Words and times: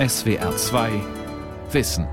SWR 0.00 0.56
2 0.56 0.90
Wissen. 1.70 2.08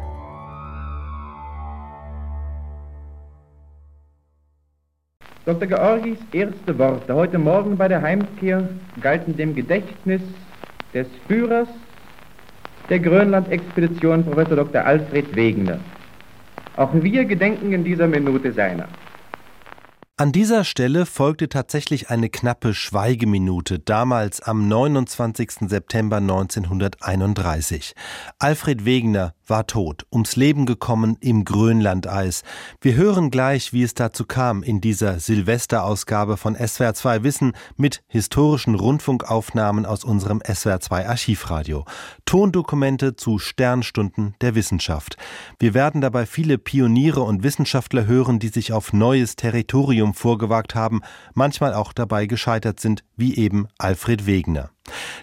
Dr. 5.46 5.66
Georgis 5.66 6.20
erste 6.32 6.78
Worte 6.78 7.16
heute 7.16 7.40
Morgen 7.40 7.76
bei 7.78 7.88
der 7.88 8.04
Heimkehr 8.04 8.70
galten 9.02 9.36
dem 9.36 9.56
Gedächtnis 9.56 10.22
des 10.94 11.08
Führers 11.28 11.70
der 12.92 13.00
Grönland-Expedition, 13.00 14.26
Professor 14.26 14.58
Dr. 14.58 14.86
Alfred 14.86 15.36
Wegener. 15.36 15.80
Auch 16.78 16.94
wir 16.94 17.26
gedenken 17.26 17.74
in 17.74 17.84
dieser 17.84 18.06
Minute 18.06 18.54
seiner. 18.54 18.88
An 20.22 20.32
dieser 20.32 20.66
Stelle 20.66 21.08
folgte 21.08 21.50
tatsächlich 21.50 22.12
eine 22.12 22.30
knappe 22.30 22.76
Schweigeminute, 22.76 23.80
damals 23.80 24.40
am 24.40 24.68
29. 24.68 25.68
September 25.68 26.18
1931. 26.18 27.96
Alfred 28.38 28.86
Wegener 28.86 29.34
war 29.52 29.68
tot, 29.68 30.08
ums 30.12 30.38
Leben 30.38 30.66
gekommen 30.66 31.18
im 31.20 31.44
Grönlandeis. 31.44 32.44
Wir 32.80 32.96
hören 32.96 33.30
gleich, 33.30 33.74
wie 33.74 33.84
es 33.84 33.94
dazu 33.94 34.26
kam 34.26 34.64
in 34.64 34.80
dieser 34.80 35.20
Silvesterausgabe 35.20 36.38
von 36.38 36.56
SWR 36.56 36.94
2 36.94 37.24
Wissen 37.24 37.52
mit 37.76 38.02
historischen 38.08 38.76
Rundfunkaufnahmen 38.76 39.86
aus 39.86 40.06
unserem 40.06 40.42
SWR 40.42 40.80
2 40.80 41.10
Archivradio. 41.10 41.86
Tondokumente 42.24 43.18
zu 43.18 43.40
Sternstunden 43.40 44.36
der 44.40 44.56
Wissenschaft. 44.56 45.18
Wir 45.60 45.74
werden 45.74 46.00
dabei 46.00 46.26
viele 46.26 46.58
Pioniere 46.58 47.22
und 47.22 47.44
Wissenschaftler 47.44 48.06
hören, 48.06 48.40
die 48.40 48.48
sich 48.48 48.72
auf 48.72 48.94
neues 48.94 49.36
Territorium 49.36 50.14
vorgewagt 50.14 50.76
haben, 50.76 51.02
manchmal 51.34 51.74
auch 51.74 51.92
dabei 51.92 52.26
gescheitert 52.26 52.80
sind, 52.80 53.04
wie 53.18 53.36
eben 53.36 53.68
Alfred 53.78 54.26
Wegener. 54.26 54.72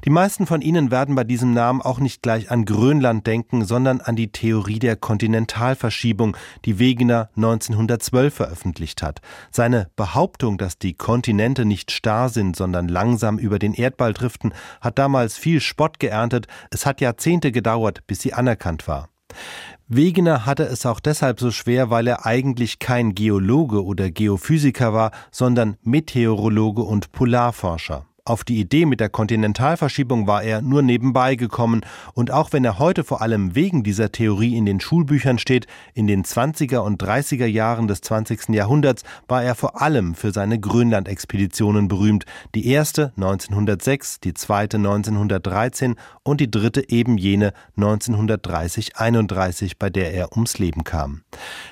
Die 0.04 0.10
meisten 0.10 0.46
von 0.46 0.60
Ihnen 0.60 0.90
werden 0.90 1.14
bei 1.14 1.24
diesem 1.24 1.52
Namen 1.52 1.82
auch 1.82 1.98
nicht 1.98 2.22
gleich 2.22 2.50
an 2.50 2.64
Grönland 2.64 3.26
denken, 3.26 3.64
sondern 3.64 4.00
an 4.00 4.16
die 4.16 4.32
Theorie 4.32 4.78
der 4.78 4.96
Kontinentalverschiebung, 4.96 6.36
die 6.64 6.78
Wegener 6.78 7.30
1912 7.36 8.34
veröffentlicht 8.34 9.02
hat. 9.02 9.20
Seine 9.50 9.90
Behauptung, 9.96 10.58
dass 10.58 10.78
die 10.78 10.94
Kontinente 10.94 11.64
nicht 11.64 11.90
starr 11.90 12.28
sind, 12.28 12.56
sondern 12.56 12.88
langsam 12.88 13.38
über 13.38 13.58
den 13.58 13.74
Erdball 13.74 14.12
driften, 14.12 14.52
hat 14.80 14.98
damals 14.98 15.36
viel 15.36 15.60
Spott 15.60 15.98
geerntet. 15.98 16.46
Es 16.70 16.86
hat 16.86 17.00
Jahrzehnte 17.00 17.52
gedauert, 17.52 18.06
bis 18.06 18.20
sie 18.20 18.34
anerkannt 18.34 18.88
war. 18.88 19.08
Wegener 19.90 20.44
hatte 20.44 20.64
es 20.64 20.84
auch 20.84 21.00
deshalb 21.00 21.40
so 21.40 21.50
schwer, 21.50 21.88
weil 21.88 22.06
er 22.06 22.26
eigentlich 22.26 22.78
kein 22.78 23.14
Geologe 23.14 23.82
oder 23.84 24.10
Geophysiker 24.10 24.92
war, 24.92 25.12
sondern 25.30 25.78
Meteorologe 25.82 26.82
und 26.82 27.12
Polarforscher. 27.12 28.04
Auf 28.28 28.44
die 28.44 28.60
Idee 28.60 28.84
mit 28.84 29.00
der 29.00 29.08
Kontinentalverschiebung 29.08 30.26
war 30.26 30.42
er 30.42 30.60
nur 30.60 30.82
nebenbei 30.82 31.34
gekommen 31.34 31.80
und 32.12 32.30
auch 32.30 32.52
wenn 32.52 32.62
er 32.62 32.78
heute 32.78 33.02
vor 33.02 33.22
allem 33.22 33.54
wegen 33.54 33.82
dieser 33.82 34.12
Theorie 34.12 34.54
in 34.54 34.66
den 34.66 34.80
Schulbüchern 34.80 35.38
steht, 35.38 35.66
in 35.94 36.06
den 36.06 36.24
20er 36.24 36.80
und 36.80 37.02
30er 37.02 37.46
Jahren 37.46 37.88
des 37.88 38.02
20. 38.02 38.50
Jahrhunderts 38.50 39.02
war 39.28 39.42
er 39.42 39.54
vor 39.54 39.80
allem 39.80 40.14
für 40.14 40.30
seine 40.30 40.60
Grönland-Expeditionen 40.60 41.88
berühmt. 41.88 42.26
Die 42.54 42.66
erste 42.66 43.14
1906, 43.16 44.20
die 44.20 44.34
zweite 44.34 44.76
1913 44.76 45.94
und 46.22 46.42
die 46.42 46.50
dritte 46.50 46.86
eben 46.90 47.16
jene 47.16 47.54
1930-31, 47.78 49.76
bei 49.78 49.88
der 49.88 50.12
er 50.12 50.32
ums 50.32 50.58
Leben 50.58 50.84
kam. 50.84 51.22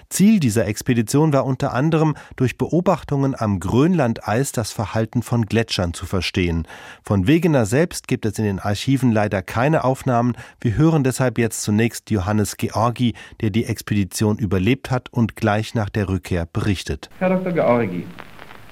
Ziel 0.08 0.40
dieser 0.40 0.66
Expedition 0.66 1.34
war 1.34 1.44
unter 1.44 1.74
anderem 1.74 2.14
durch 2.36 2.56
Beobachtungen 2.56 3.34
am 3.38 3.60
Grönlandeis 3.60 4.52
das 4.52 4.72
Verhalten 4.72 5.22
von 5.22 5.44
Gletschern 5.44 5.92
zu 5.92 6.06
verstehen 6.06 6.45
stehen. 6.46 6.66
Von 7.02 7.26
Wegener 7.26 7.66
selbst 7.66 8.08
gibt 8.08 8.24
es 8.24 8.38
in 8.38 8.44
den 8.44 8.58
Archiven 8.58 9.12
leider 9.12 9.42
keine 9.42 9.84
Aufnahmen. 9.84 10.34
Wir 10.60 10.76
hören 10.76 11.02
deshalb 11.02 11.38
jetzt 11.38 11.62
zunächst 11.62 12.10
Johannes 12.10 12.56
Georgi, 12.56 13.14
der 13.40 13.50
die 13.50 13.64
Expedition 13.64 14.38
überlebt 14.38 14.90
hat 14.90 15.12
und 15.12 15.36
gleich 15.36 15.74
nach 15.74 15.90
der 15.90 16.08
Rückkehr 16.08 16.46
berichtet. 16.52 17.10
Herr 17.18 17.30
Dr. 17.30 17.52
Georgi, 17.52 18.06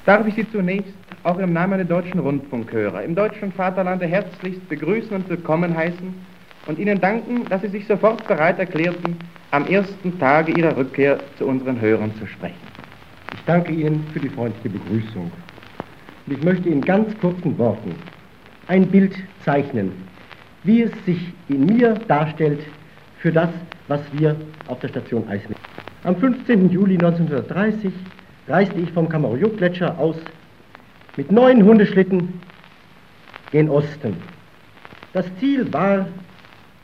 darf 0.07 0.27
ich 0.27 0.35
Sie 0.35 0.51
zunächst 0.51 0.95
auch 1.25 1.39
im 1.39 1.53
Namen 1.53 1.79
der 1.79 1.87
deutschen 1.87 2.21
Rundfunkhörer 2.21 3.03
im 3.03 3.15
deutschen 3.15 3.53
Vaterlande 3.53 4.07
herzlichst 4.07 4.69
begrüßen 4.69 5.11
und 5.11 5.29
willkommen 5.29 5.77
heißen 5.77 6.15
und 6.67 6.79
Ihnen 6.79 7.01
danken, 7.01 7.45
dass 7.49 7.63
Sie 7.63 7.69
sich 7.69 7.87
sofort 7.87 8.27
bereit 8.29 8.59
erklärten, 8.59 9.17
am 9.51 9.67
ersten 9.67 10.19
Tage 10.19 10.53
Ihrer 10.53 10.77
Rückkehr 10.77 11.19
zu 11.39 11.47
unseren 11.47 11.81
Hörern 11.81 12.13
zu 12.19 12.27
sprechen. 12.27 12.57
Ich 13.33 13.41
danke 13.47 13.73
Ihnen 13.73 14.07
für 14.13 14.21
die 14.21 14.29
freundliche 14.29 14.71
Begrüßung. 14.71 15.31
Und 16.27 16.39
ich 16.39 16.43
möchte 16.43 16.69
in 16.69 16.81
ganz 16.81 17.17
kurzen 17.19 17.59
Worten 17.59 17.95
ein 18.67 18.87
Bild 18.87 19.15
zeichnen, 19.45 19.93
wie 20.63 20.83
es 20.83 20.91
sich 21.05 21.19
in 21.49 21.67
mir 21.67 21.95
darstellt 22.09 22.61
für 23.19 23.31
das, 23.31 23.51
was 23.89 24.01
wir 24.13 24.37
auf 24.69 24.81
der 24.81 24.89
Station 24.89 25.29
Eismeer. 25.29 25.59
Am 26.05 26.17
15. 26.17 26.71
Juli 26.71 26.95
1930 26.95 27.93
reiste 28.49 28.79
ich 28.81 28.91
vom 28.93 29.09
Kamarjuk-Gletscher 29.09 29.99
aus 29.99 30.17
mit 31.17 31.31
neun 31.31 31.63
Hundeschlitten 31.63 32.41
gen 33.53 33.69
Osten. 33.69 34.17
Das 35.13 35.27
Ziel 35.39 35.71
war 35.73 36.07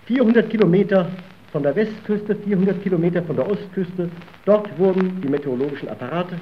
400 0.07 0.49
Kilometer 0.51 1.09
von 1.53 1.63
der 1.63 1.75
Westküste, 1.75 2.37
400 2.37 2.83
Kilometer 2.83 3.23
von 3.23 3.37
der 3.37 3.51
Ostküste. 3.51 4.09
Dort 4.45 4.79
wurden 4.79 5.21
die 5.21 5.29
meteorologischen 5.29 5.89
Apparate 5.89 6.37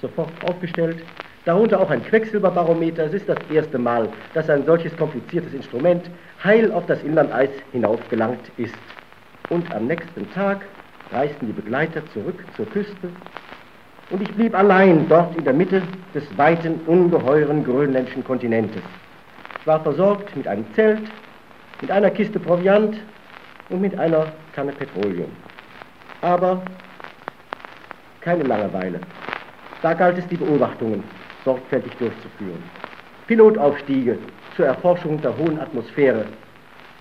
sofort 0.00 0.30
aufgestellt 0.44 0.98
darunter 1.44 1.80
auch 1.80 1.90
ein 1.90 2.04
Quecksilberbarometer. 2.04 3.04
Es 3.06 3.14
ist 3.14 3.28
das 3.28 3.38
erste 3.50 3.78
Mal, 3.78 4.08
dass 4.34 4.48
ein 4.48 4.64
solches 4.64 4.96
kompliziertes 4.96 5.52
Instrument 5.54 6.08
heil 6.42 6.72
auf 6.72 6.86
das 6.86 7.02
Inlandeis 7.02 7.50
hinaufgelangt 7.72 8.50
ist. 8.56 8.74
Und 9.48 9.70
am 9.72 9.86
nächsten 9.86 10.30
Tag 10.34 10.60
reisten 11.12 11.46
die 11.46 11.52
Begleiter 11.52 12.02
zurück 12.12 12.44
zur 12.56 12.66
Küste 12.66 13.08
und 14.10 14.22
ich 14.22 14.30
blieb 14.32 14.54
allein 14.54 15.06
dort 15.08 15.36
in 15.36 15.44
der 15.44 15.54
Mitte 15.54 15.82
des 16.14 16.24
weiten, 16.36 16.80
ungeheuren 16.86 17.64
grönländischen 17.64 18.22
Kontinentes. 18.24 18.82
Ich 19.60 19.66
war 19.66 19.80
versorgt 19.80 20.34
mit 20.36 20.46
einem 20.46 20.64
Zelt, 20.74 21.00
mit 21.80 21.90
einer 21.90 22.10
Kiste 22.10 22.38
Proviant 22.38 22.96
und 23.70 23.80
mit 23.80 23.98
einer 23.98 24.26
Kanne 24.54 24.72
Petroleum. 24.72 25.30
Aber 26.20 26.62
keine 28.20 28.44
Langeweile. 28.44 29.00
Da 29.82 29.94
galt 29.94 30.18
es, 30.18 30.26
die 30.28 30.36
Beobachtungen 30.36 31.02
sorgfältig 31.44 31.92
durchzuführen. 31.98 32.62
Pilotaufstiege 33.26 34.18
zur 34.56 34.66
Erforschung 34.66 35.20
der 35.22 35.36
hohen 35.36 35.58
Atmosphäre 35.58 36.24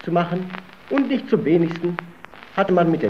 zu 0.03 0.11
machen 0.11 0.49
und 0.89 1.07
nicht 1.07 1.29
zum 1.29 1.43
wenigsten 1.45 1.97
hatte 2.55 2.73
man 2.73 2.91
mit, 2.91 3.01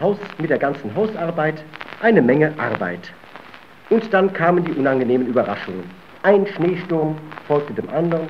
Haus, 0.00 0.16
mit 0.38 0.50
der 0.50 0.58
ganzen 0.58 0.94
Hausarbeit 0.94 1.64
eine 2.00 2.22
Menge 2.22 2.52
Arbeit. 2.58 3.12
Und 3.88 4.12
dann 4.12 4.32
kamen 4.32 4.64
die 4.64 4.72
unangenehmen 4.72 5.26
Überraschungen. 5.26 5.84
Ein 6.22 6.46
Schneesturm 6.46 7.16
folgte 7.46 7.74
dem 7.74 7.88
anderen. 7.90 8.28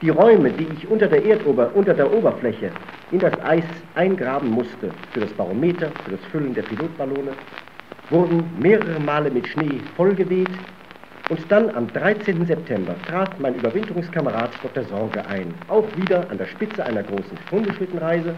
Die 0.00 0.10
Räume, 0.10 0.50
die 0.50 0.64
ich 0.64 0.88
unter 0.88 1.06
der, 1.06 1.24
Erdober, 1.24 1.70
unter 1.74 1.94
der 1.94 2.12
Oberfläche 2.12 2.70
in 3.10 3.20
das 3.20 3.32
Eis 3.44 3.64
eingraben 3.94 4.50
musste, 4.50 4.90
für 5.12 5.20
das 5.20 5.32
Barometer, 5.32 5.90
für 6.04 6.10
das 6.12 6.24
Füllen 6.30 6.54
der 6.54 6.62
Pilotballone, 6.62 7.32
wurden 8.10 8.44
mehrere 8.60 9.00
Male 9.00 9.30
mit 9.30 9.46
Schnee 9.46 9.80
vollgeweht 9.96 10.48
und 11.28 11.50
dann 11.50 11.70
am 11.70 11.92
13. 11.92 12.44
September 12.44 12.94
trat 13.06 13.40
mein 13.40 13.54
Überwinterungskamerad 13.54 14.62
Dr. 14.62 14.84
Sorge 14.84 15.24
ein, 15.24 15.54
auch 15.68 15.96
wieder 15.96 16.30
an 16.30 16.36
der 16.38 16.46
Spitze 16.46 16.84
einer 16.84 17.02
großen 17.02 17.38
Hundeschlittenreise. 17.50 18.34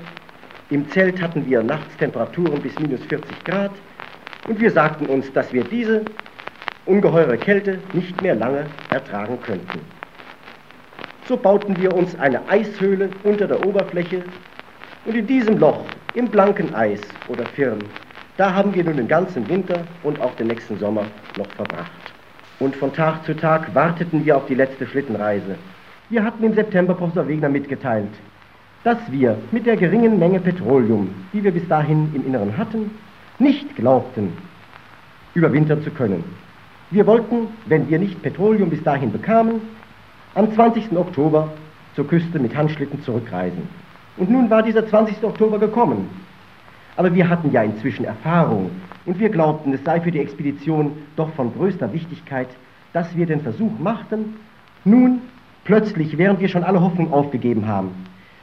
Im 0.71 0.89
Zelt 0.89 1.21
hatten 1.21 1.47
wir 1.47 1.63
nachts 1.63 1.97
Temperaturen 1.97 2.63
bis 2.63 2.79
minus 2.79 3.01
40 3.05 3.45
Grad 3.45 3.73
und 4.45 4.61
wir 4.61 4.71
sagten 4.71 5.07
uns, 5.07 5.33
dass 5.33 5.53
wir 5.53 5.65
diese 5.65 6.03
ungeheure 6.85 7.39
Kälte 7.39 7.79
nicht 7.93 8.23
mehr 8.23 8.37
lange 8.37 8.67
ertragen 8.91 9.41
könnten. 9.43 9.81
So 11.25 11.37
bauten 11.37 11.77
wir 11.77 11.93
uns 11.93 12.17
eine 12.17 12.49
Eishöhle 12.49 13.11
unter 13.25 13.49
der 13.49 13.61
Oberfläche 13.61 14.23
und 15.05 15.17
in 15.17 15.27
diesem 15.27 15.59
Loch, 15.59 15.87
im 16.15 16.31
blanken 16.31 16.73
Eis 16.73 17.01
oder 17.27 17.47
Firn, 17.47 17.81
da 18.37 18.55
haben 18.55 18.75
wir 18.75 18.85
nun 18.85 18.97
den 18.97 19.09
ganzen 19.09 19.49
Winter 19.49 19.89
und 20.05 20.21
auch 20.21 20.37
den 20.37 20.47
nächsten 20.47 20.79
Sommer 20.79 21.11
noch 21.35 21.51
verbracht 21.51 22.16
und 22.59 22.75
von 22.77 22.93
Tag 22.93 23.25
zu 23.25 23.35
Tag 23.37 23.75
warteten 23.75 24.25
wir 24.25 24.37
auf 24.37 24.47
die 24.47 24.55
letzte 24.55 24.87
Schlittenreise. 24.87 25.57
Wir 26.09 26.25
hatten 26.25 26.45
im 26.45 26.55
September 26.55 26.95
Professor 26.95 27.29
Wegner 27.29 27.49
mitgeteilt, 27.49 28.09
dass 28.85 28.99
wir 29.11 29.37
mit 29.51 29.67
der 29.67 29.77
geringen 29.77 30.19
Menge 30.19 30.41
Petroleum, 30.41 31.11
die 31.33 31.43
wir 31.43 31.53
bis 31.53 31.67
dahin 31.69 32.15
im 32.15 32.27
Inneren 32.27 32.57
hatten, 32.57 32.91
nicht 33.39 33.77
glaubten, 33.77 34.33
überwintern 35.35 35.83
zu 35.83 35.91
können. 35.91 36.25
Wir 36.91 37.07
wollten, 37.07 37.49
wenn 37.67 37.89
wir 37.89 37.99
nicht 37.99 38.23
Petroleum 38.23 38.71
bis 38.71 38.83
dahin 38.83 39.13
bekamen, 39.13 39.61
am 40.35 40.53
20. 40.55 40.97
Oktober 40.97 41.51
zur 41.95 42.07
Küste 42.07 42.39
mit 42.39 42.55
Handschlitten 42.57 43.03
zurückreisen. 43.03 43.69
Und 44.17 44.31
nun 44.31 44.49
war 44.49 44.63
dieser 44.63 44.87
20. 44.87 45.23
Oktober 45.25 45.59
gekommen. 45.59 46.09
Aber 46.97 47.13
wir 47.15 47.29
hatten 47.29 47.53
ja 47.53 47.63
inzwischen 47.63 48.05
Erfahrung 48.05 48.71
und 49.07 49.19
wir 49.21 49.29
glaubten, 49.29 49.73
es 49.73 49.85
sei 49.85 50.01
für 50.01 50.11
die 50.11 50.21
Expedition 50.21 50.93
doch 51.17 51.33
von 51.35 51.53
größter 51.55 51.93
Wichtigkeit, 51.93 52.49
dass 52.93 53.17
wir 53.17 53.27
den 53.27 53.41
Versuch 53.41 53.79
machten, 53.79 54.37
nun 54.85 55.21
plötzlich, 55.65 56.19
während 56.19 56.41
wir 56.41 56.49
schon 56.49 56.65
alle 56.65 56.81
Hoffnung 56.81 57.13
aufgegeben 57.13 57.67
haben, 57.67 57.91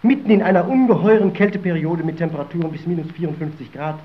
mitten 0.02 0.30
in 0.30 0.42
einer 0.42 0.68
ungeheuren 0.68 1.34
Kälteperiode 1.34 2.04
mit 2.04 2.18
Temperaturen 2.18 2.72
bis 2.72 2.86
minus 2.86 3.10
54 3.12 3.72
Grad, 3.72 4.00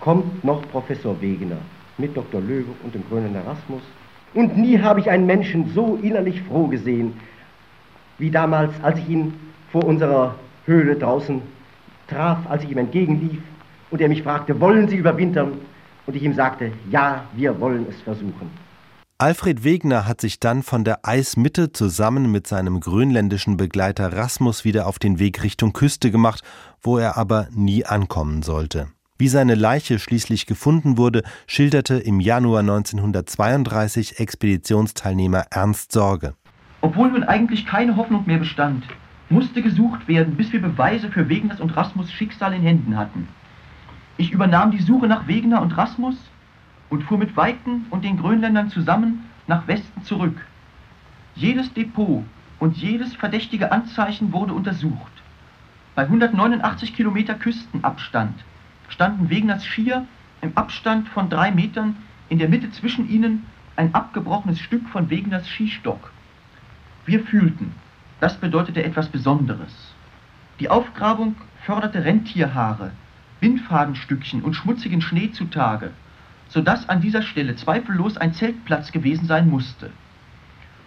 kommt 0.00 0.44
noch 0.44 0.62
Professor 0.70 1.20
Wegener 1.20 1.58
mit 1.98 2.16
Dr. 2.16 2.40
Löwe 2.40 2.72
und 2.82 2.94
dem 2.94 3.04
grünen 3.08 3.34
Erasmus. 3.34 3.82
Und 4.34 4.56
nie 4.56 4.78
habe 4.80 5.00
ich 5.00 5.10
einen 5.10 5.26
Menschen 5.26 5.70
so 5.74 5.98
innerlich 6.02 6.42
froh 6.42 6.66
gesehen, 6.66 7.14
wie 8.18 8.30
damals, 8.30 8.72
als 8.82 8.98
ich 8.98 9.08
ihn 9.08 9.34
vor 9.70 9.84
unserer 9.84 10.34
Höhle 10.66 10.96
draußen 10.96 11.42
traf, 12.08 12.38
als 12.48 12.64
ich 12.64 12.70
ihm 12.70 12.78
entgegenlief 12.78 13.40
und 13.90 14.00
er 14.00 14.08
mich 14.08 14.22
fragte, 14.22 14.60
wollen 14.60 14.88
Sie 14.88 14.96
überwintern? 14.96 15.52
Und 16.06 16.16
ich 16.16 16.22
ihm 16.22 16.34
sagte, 16.34 16.72
ja, 16.90 17.24
wir 17.34 17.58
wollen 17.60 17.86
es 17.88 18.00
versuchen. 18.02 18.50
Alfred 19.18 19.62
Wegener 19.62 20.08
hat 20.08 20.20
sich 20.20 20.40
dann 20.40 20.62
von 20.62 20.82
der 20.82 21.06
Eismitte 21.06 21.72
zusammen 21.72 22.32
mit 22.32 22.46
seinem 22.46 22.80
grönländischen 22.80 23.56
Begleiter 23.56 24.12
Rasmus 24.12 24.64
wieder 24.64 24.86
auf 24.86 24.98
den 24.98 25.18
Weg 25.18 25.42
Richtung 25.42 25.72
Küste 25.72 26.10
gemacht, 26.10 26.42
wo 26.82 26.98
er 26.98 27.16
aber 27.16 27.46
nie 27.52 27.86
ankommen 27.86 28.42
sollte. 28.42 28.88
Wie 29.16 29.28
seine 29.28 29.54
Leiche 29.54 30.00
schließlich 30.00 30.46
gefunden 30.46 30.98
wurde, 30.98 31.22
schilderte 31.46 31.94
im 31.94 32.18
Januar 32.18 32.60
1932 32.60 34.18
Expeditionsteilnehmer 34.18 35.44
Ernst 35.52 35.92
Sorge. 35.92 36.34
Obwohl 36.80 37.12
nun 37.12 37.22
eigentlich 37.22 37.64
keine 37.64 37.96
Hoffnung 37.96 38.26
mehr 38.26 38.38
bestand, 38.38 38.84
musste 39.30 39.62
gesucht 39.62 40.08
werden, 40.08 40.36
bis 40.36 40.52
wir 40.52 40.60
Beweise 40.60 41.08
für 41.08 41.28
Wegeners 41.28 41.60
und 41.60 41.76
Rasmus 41.76 42.10
Schicksal 42.12 42.52
in 42.52 42.62
Händen 42.62 42.96
hatten. 42.96 43.28
Ich 44.16 44.30
übernahm 44.30 44.70
die 44.70 44.80
Suche 44.80 45.08
nach 45.08 45.26
Wegener 45.26 45.60
und 45.60 45.76
Rasmus 45.76 46.16
und 46.88 47.02
fuhr 47.02 47.18
mit 47.18 47.36
Weiken 47.36 47.86
und 47.90 48.04
den 48.04 48.16
Grönländern 48.16 48.70
zusammen 48.70 49.24
nach 49.46 49.66
Westen 49.66 50.02
zurück. 50.04 50.46
Jedes 51.34 51.72
Depot 51.72 52.24
und 52.60 52.76
jedes 52.76 53.14
verdächtige 53.16 53.72
Anzeichen 53.72 54.32
wurde 54.32 54.54
untersucht. 54.54 55.12
Bei 55.96 56.02
189 56.02 56.94
Kilometer 56.94 57.34
Küstenabstand 57.34 58.44
standen 58.88 59.30
Wegners 59.30 59.64
Skier 59.64 60.06
im 60.42 60.56
Abstand 60.56 61.08
von 61.08 61.28
drei 61.28 61.50
Metern 61.50 61.96
in 62.28 62.38
der 62.38 62.48
Mitte 62.48 62.70
zwischen 62.70 63.08
ihnen 63.08 63.46
ein 63.76 63.94
abgebrochenes 63.94 64.60
Stück 64.60 64.88
von 64.88 65.10
Wegners 65.10 65.48
Skistock. 65.48 66.12
Wir 67.06 67.20
fühlten, 67.20 67.74
das 68.20 68.36
bedeutete 68.36 68.84
etwas 68.84 69.08
Besonderes. 69.08 69.92
Die 70.60 70.70
Aufgrabung 70.70 71.34
förderte 71.64 72.04
Rentierhaare, 72.04 72.92
Bindfadenstückchen 73.44 74.42
und 74.42 74.54
schmutzigen 74.54 75.02
Schnee 75.02 75.30
zutage 75.30 75.90
sodass 76.54 76.88
an 76.88 77.00
dieser 77.00 77.22
Stelle 77.22 77.56
zweifellos 77.56 78.16
ein 78.16 78.32
Zeltplatz 78.32 78.92
gewesen 78.92 79.26
sein 79.26 79.50
musste. 79.50 79.90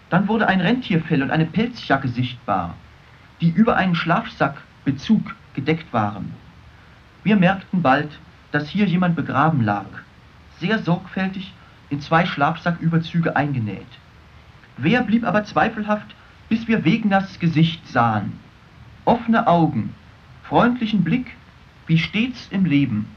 Dann 0.10 0.30
wurde 0.30 0.48
ein 0.48 0.62
Rentierfell 0.62 1.22
und 1.22 1.30
eine 1.30 1.46
Pelzjacke 1.46 2.08
sichtbar, 2.08 2.76
die 3.42 3.50
über 3.50 3.76
einen 3.76 3.94
Schlafsackbezug 3.94 5.36
gedeckt 5.54 5.92
waren. 5.92 6.34
Wir 7.24 7.36
merkten 7.36 7.82
bald, 7.82 8.18
dass 8.52 8.70
hier 8.70 8.86
jemand 8.86 9.18
begraben 9.18 9.62
lag, 9.62 9.88
sehr 10.60 10.80
sorgfältig 10.80 11.54
in 11.90 12.00
zwei 12.00 12.26
Schlafsacküberzüge 12.26 13.36
eingenäht. 13.36 13.88
Wer 14.78 15.04
blieb 15.04 15.26
aber 15.26 15.44
zweifelhaft, 15.44 16.16
bis 16.48 16.68
wir 16.70 16.86
Wegners 16.86 17.40
Gesicht 17.40 17.86
sahen. 17.90 18.40
Offene 19.04 19.48
Augen, 19.48 19.94
freundlichen 20.44 21.04
Blick, 21.04 21.36
wie 21.88 21.98
stets 21.98 22.48
im 22.52 22.66
Leben, 22.66 23.08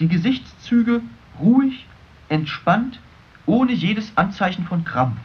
die 0.00 0.08
Gesichtszüge 0.08 1.00
ruhig 1.40 1.86
entspannt, 2.28 3.00
ohne 3.46 3.72
jedes 3.72 4.12
Anzeichen 4.16 4.66
von 4.66 4.84
Krampf. 4.84 5.20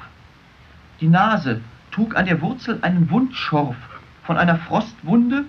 Die 1.01 1.07
Nase 1.07 1.61
trug 1.91 2.15
an 2.15 2.25
der 2.25 2.41
Wurzel 2.41 2.79
einen 2.81 3.09
Wundschorf 3.09 3.75
von 4.23 4.37
einer 4.37 4.57
Frostwunde 4.57 5.45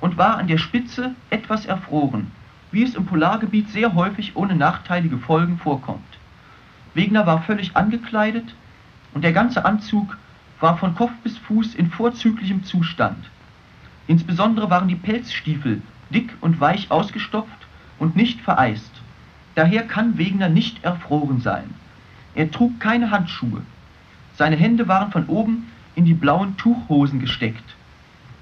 und 0.00 0.18
war 0.18 0.36
an 0.36 0.48
der 0.48 0.58
Spitze 0.58 1.14
etwas 1.30 1.64
erfroren, 1.64 2.30
wie 2.72 2.82
es 2.82 2.94
im 2.94 3.06
Polargebiet 3.06 3.70
sehr 3.70 3.94
häufig 3.94 4.36
ohne 4.36 4.56
nachteilige 4.56 5.18
Folgen 5.18 5.58
vorkommt. 5.58 6.18
Wegner 6.94 7.26
war 7.26 7.42
völlig 7.42 7.76
angekleidet 7.76 8.54
und 9.14 9.22
der 9.22 9.32
ganze 9.32 9.64
Anzug 9.64 10.16
war 10.58 10.76
von 10.76 10.94
Kopf 10.94 11.12
bis 11.22 11.38
Fuß 11.38 11.74
in 11.74 11.90
vorzüglichem 11.90 12.64
Zustand. 12.64 13.30
Insbesondere 14.06 14.68
waren 14.70 14.88
die 14.88 14.96
Pelzstiefel 14.96 15.80
dick 16.10 16.36
und 16.40 16.60
weich 16.60 16.90
ausgestopft 16.90 17.66
und 17.98 18.16
nicht 18.16 18.40
vereist. 18.40 18.90
Daher 19.54 19.82
kann 19.82 20.18
Wegener 20.18 20.48
nicht 20.48 20.84
erfroren 20.84 21.40
sein. 21.40 21.74
Er 22.34 22.50
trug 22.50 22.78
keine 22.80 23.10
Handschuhe. 23.10 23.62
Seine 24.36 24.56
Hände 24.56 24.88
waren 24.88 25.12
von 25.12 25.26
oben 25.26 25.66
in 25.94 26.04
die 26.04 26.14
blauen 26.14 26.56
Tuchhosen 26.56 27.20
gesteckt. 27.20 27.74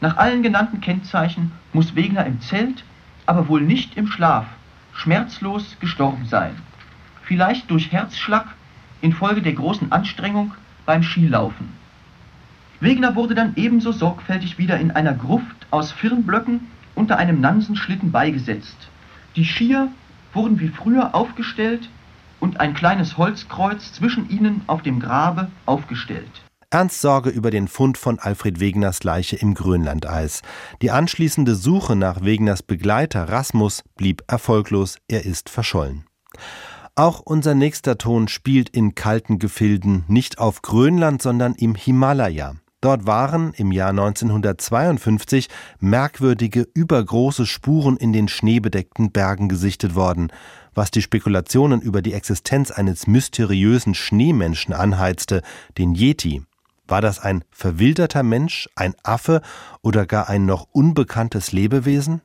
Nach 0.00 0.17
allen 0.17 0.43
genannten 0.43 0.81
Kennzeichen 0.81 1.53
muss 1.73 1.97
Wegener 1.97 2.25
im 2.26 2.41
Zelt, 2.41 2.85
aber 3.26 3.49
wohl 3.49 3.62
nicht 3.62 3.97
im 3.97 4.06
Schlaf, 4.06 4.47
schmerzlos 4.93 5.76
gestorben 5.81 6.26
sein. 6.26 6.55
Vielleicht 7.23 7.70
durch 7.70 7.91
Herzschlag 7.91 8.47
infolge 9.00 9.43
der 9.43 9.55
großen 9.55 9.91
Anstrengung 9.91 10.55
beim 10.87 11.03
Skilaufen. 11.03 11.69
Wegener 12.81 13.17
wurde 13.17 13.35
dann 13.35 13.55
ebenso 13.56 13.91
sorgfältig 13.91 14.56
wieder 14.59 14.79
in 14.79 14.93
einer 14.93 15.15
Gruft 15.15 15.67
aus 15.70 15.91
Firnblöcken 15.91 16.61
unter 16.98 17.16
einem 17.16 17.40
Nansenschlitten 17.40 18.10
beigesetzt. 18.10 18.76
Die 19.36 19.44
Skier 19.44 19.88
wurden 20.34 20.58
wie 20.60 20.68
früher 20.68 21.14
aufgestellt 21.14 21.88
und 22.40 22.60
ein 22.60 22.74
kleines 22.74 23.16
Holzkreuz 23.16 23.92
zwischen 23.92 24.28
ihnen 24.28 24.62
auf 24.66 24.82
dem 24.82 25.00
Grabe 25.00 25.50
aufgestellt. 25.64 26.30
Ernst 26.70 27.00
Sorge 27.00 27.30
über 27.30 27.50
den 27.50 27.66
Fund 27.66 27.96
von 27.96 28.18
Alfred 28.18 28.60
Wegeners 28.60 29.02
Leiche 29.02 29.36
im 29.36 29.54
Grönlandeis. 29.54 30.42
Die 30.82 30.90
anschließende 30.90 31.54
Suche 31.54 31.96
nach 31.96 32.22
Wegeners 32.22 32.62
Begleiter 32.62 33.28
Rasmus 33.28 33.84
blieb 33.96 34.22
erfolglos, 34.26 34.98
er 35.08 35.24
ist 35.24 35.48
verschollen. 35.48 36.04
Auch 36.94 37.20
unser 37.20 37.54
nächster 37.54 37.96
Ton 37.96 38.28
spielt 38.28 38.68
in 38.68 38.96
kalten 38.96 39.38
Gefilden, 39.38 40.04
nicht 40.08 40.38
auf 40.38 40.60
Grönland, 40.60 41.22
sondern 41.22 41.54
im 41.54 41.74
Himalaya. 41.74 42.56
Dort 42.80 43.06
waren 43.06 43.52
im 43.54 43.72
Jahr 43.72 43.90
1952 43.90 45.48
merkwürdige, 45.80 46.69
übergroße 46.75 47.44
Spuren 47.44 47.96
in 47.96 48.12
den 48.12 48.28
schneebedeckten 48.28 49.10
Bergen 49.10 49.48
gesichtet 49.48 49.96
worden, 49.96 50.30
was 50.75 50.92
die 50.92 51.02
Spekulationen 51.02 51.80
über 51.80 52.02
die 52.02 52.12
Existenz 52.12 52.70
eines 52.70 53.08
mysteriösen 53.08 53.94
Schneemenschen 53.94 54.72
anheizte, 54.72 55.42
den 55.76 55.96
Yeti. 55.96 56.42
War 56.86 57.02
das 57.02 57.19
ein 57.19 57.42
verwilderter 57.50 58.22
Mensch, 58.22 58.69
ein 58.76 58.94
Affe 59.02 59.42
oder 59.82 60.06
gar 60.06 60.28
ein 60.28 60.46
noch 60.46 60.69
unbekanntes 60.70 61.50
Lebewesen? 61.50 62.22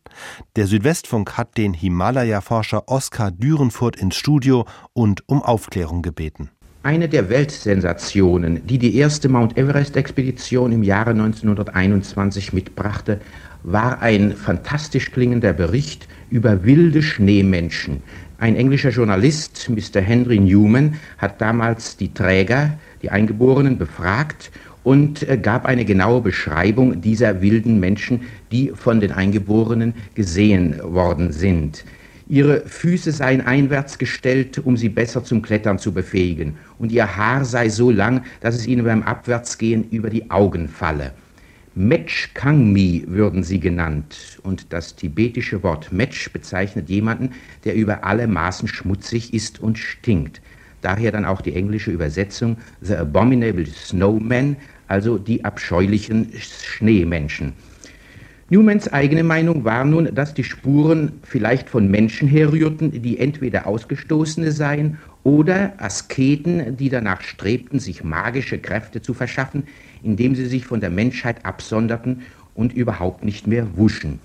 Der 0.55 0.67
Südwestfunk 0.67 1.35
hat 1.35 1.57
den 1.57 1.73
Himalaya-Forscher 1.73 2.87
Oskar 2.87 3.31
Dürenfurt 3.31 3.95
ins 3.95 4.15
Studio 4.15 4.65
und 4.93 5.27
um 5.27 5.41
Aufklärung 5.41 6.03
gebeten. 6.03 6.51
Eine 6.85 7.07
der 7.07 7.29
Weltsensationen, 7.29 8.67
die 8.67 8.77
die 8.77 8.97
erste 8.97 9.29
Mount 9.29 9.57
Everest-Expedition 9.57 10.73
im 10.73 10.83
Jahre 10.83 11.11
1921 11.11 12.51
mitbrachte, 12.51 13.21
war 13.63 14.01
ein 14.01 14.33
fantastisch 14.33 15.13
klingender 15.13 15.53
Bericht 15.53 16.09
über 16.29 16.65
wilde 16.65 17.01
Schneemenschen. 17.01 18.03
Ein 18.37 18.57
englischer 18.57 18.89
Journalist, 18.89 19.69
Mr. 19.69 20.01
Henry 20.01 20.39
Newman, 20.39 20.95
hat 21.19 21.39
damals 21.39 21.95
die 21.95 22.13
Träger, 22.13 22.77
die 23.01 23.11
Eingeborenen, 23.11 23.77
befragt 23.77 24.51
und 24.83 25.25
äh, 25.29 25.37
gab 25.37 25.65
eine 25.65 25.85
genaue 25.85 26.19
Beschreibung 26.19 26.99
dieser 26.99 27.41
wilden 27.41 27.79
Menschen, 27.79 28.23
die 28.51 28.73
von 28.75 28.99
den 28.99 29.13
Eingeborenen 29.13 29.93
gesehen 30.15 30.81
worden 30.83 31.31
sind. 31.31 31.85
Ihre 32.27 32.61
Füße 32.61 33.11
seien 33.11 33.41
einwärts 33.41 33.97
gestellt, 33.97 34.59
um 34.59 34.77
sie 34.77 34.89
besser 34.89 35.23
zum 35.23 35.41
Klettern 35.41 35.77
zu 35.77 35.91
befähigen, 35.91 36.55
und 36.79 36.91
ihr 36.91 37.17
Haar 37.17 37.43
sei 37.43 37.67
so 37.69 37.91
lang, 37.91 38.23
dass 38.39 38.55
es 38.55 38.65
ihnen 38.65 38.85
beim 38.85 39.03
Abwärtsgehen 39.03 39.89
über 39.89 40.09
die 40.09 40.31
Augen 40.31 40.69
falle. 40.69 41.11
Metsch 41.75 42.29
Kangmi 42.33 43.03
würden 43.07 43.43
sie 43.43 43.59
genannt, 43.59 44.39
und 44.43 44.71
das 44.71 44.95
tibetische 44.95 45.63
Wort 45.63 45.91
Metsch 45.91 46.31
bezeichnet 46.31 46.87
jemanden, 46.89 47.31
der 47.65 47.75
über 47.75 48.03
alle 48.05 48.27
Maßen 48.27 48.67
schmutzig 48.67 49.33
ist 49.33 49.59
und 49.59 49.77
stinkt. 49.77 50.41
Daher 50.81 51.11
dann 51.11 51.25
auch 51.25 51.41
die 51.41 51.55
englische 51.55 51.91
Übersetzung 51.91 52.57
The 52.81 52.95
Abominable 52.95 53.65
Snowmen, 53.65 54.57
also 54.87 55.17
die 55.17 55.43
abscheulichen 55.43 56.31
Schneemenschen. 56.37 57.53
Newmans 58.53 58.87
eigene 58.93 59.23
Meinung 59.23 59.65
war 59.65 59.83
nun, 59.83 60.13
dass 60.13 60.35
die 60.35 60.43
Spuren 60.43 61.13
vielleicht 61.23 61.69
von 61.69 61.89
Menschen 61.89 62.27
herrührten, 62.27 62.91
die 63.01 63.17
entweder 63.17 63.65
Ausgestoßene 63.65 64.51
seien 64.51 64.99
oder 65.23 65.73
Asketen, 65.79 66.77
die 66.77 66.89
danach 66.89 67.21
strebten, 67.21 67.79
sich 67.79 68.03
magische 68.03 68.59
Kräfte 68.59 69.01
zu 69.01 69.15
verschaffen, 69.15 69.63
indem 70.03 70.35
sie 70.35 70.45
sich 70.45 70.67
von 70.67 70.81
der 70.81 70.91
Menschheit 70.91 71.43
absonderten 71.47 72.21
und 72.53 72.73
überhaupt 72.73 73.25
nicht 73.25 73.47
mehr 73.47 73.75
wuschen. 73.75 74.19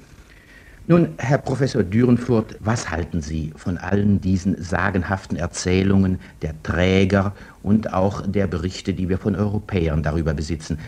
Nun, 0.86 1.08
Herr 1.16 1.38
Professor 1.38 1.82
Dürenfurt, 1.82 2.56
was 2.60 2.90
halten 2.90 3.22
Sie 3.22 3.52
von 3.56 3.78
allen 3.78 4.20
diesen 4.20 4.62
sagenhaften 4.62 5.38
Erzählungen 5.38 6.18
der 6.42 6.62
Träger 6.62 7.34
und 7.62 7.94
auch 7.94 8.26
der 8.26 8.46
Berichte, 8.46 8.92
die 8.92 9.08
wir 9.08 9.16
von 9.16 9.36
Europäern 9.36 10.02
darüber 10.02 10.34
besitzen? 10.34 10.78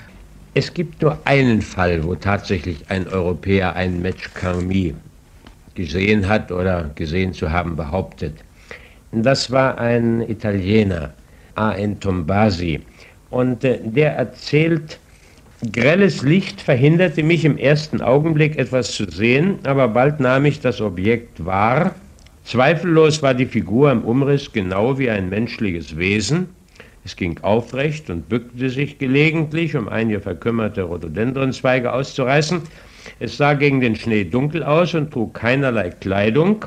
Es 0.52 0.75
gibt 0.75 1.00
nur 1.00 1.16
einen 1.25 1.62
Fall, 1.62 2.02
wo 2.02 2.16
tatsächlich 2.16 2.78
ein 2.88 3.07
Europäer 3.07 3.76
ein 3.76 4.02
Match 4.02 4.35
Carmi 4.35 4.95
gesehen 5.76 6.28
hat 6.28 6.50
oder 6.50 6.90
gesehen 6.97 7.33
zu 7.33 7.52
haben 7.52 7.76
behauptet. 7.76 8.35
Das 9.12 9.52
war 9.52 9.78
ein 9.78 10.28
Italiener, 10.28 11.14
A.N. 11.54 12.00
Tombasi. 12.00 12.80
Und 13.30 13.62
äh, 13.62 13.78
der 13.83 14.16
erzählt, 14.16 14.99
grelles 15.73 16.23
Licht 16.23 16.61
verhinderte 16.61 17.23
mich 17.23 17.45
im 17.45 17.57
ersten 17.57 18.00
Augenblick 18.00 18.59
etwas 18.59 18.92
zu 18.92 19.09
sehen, 19.09 19.61
aber 19.62 19.87
bald 19.87 20.19
nahm 20.19 20.47
ich 20.47 20.59
das 20.59 20.80
Objekt 20.80 21.45
wahr. 21.45 21.95
Zweifellos 22.45 23.23
war 23.23 23.35
die 23.35 23.47
Figur 23.47 23.92
im 23.92 24.02
Umriss 24.02 24.50
genau 24.50 24.99
wie 24.99 25.11
ein 25.11 25.28
menschliches 25.28 25.97
Wesen. 25.97 26.49
Es 27.11 27.17
ging 27.17 27.40
aufrecht 27.43 28.09
und 28.09 28.29
bückte 28.29 28.71
sich 28.71 28.99
gelegentlich, 28.99 29.75
um 29.75 29.88
einige 29.88 30.21
verkümmerte 30.21 30.85
Rhododendronzweige 30.85 31.93
auszureißen. 31.93 32.62
Es 33.19 33.37
sah 33.37 33.55
gegen 33.55 33.81
den 33.81 33.97
Schnee 33.97 34.23
dunkel 34.23 34.62
aus 34.62 34.95
und 34.95 35.11
trug 35.11 35.35
keinerlei 35.35 35.90
Kleidung. 35.90 36.67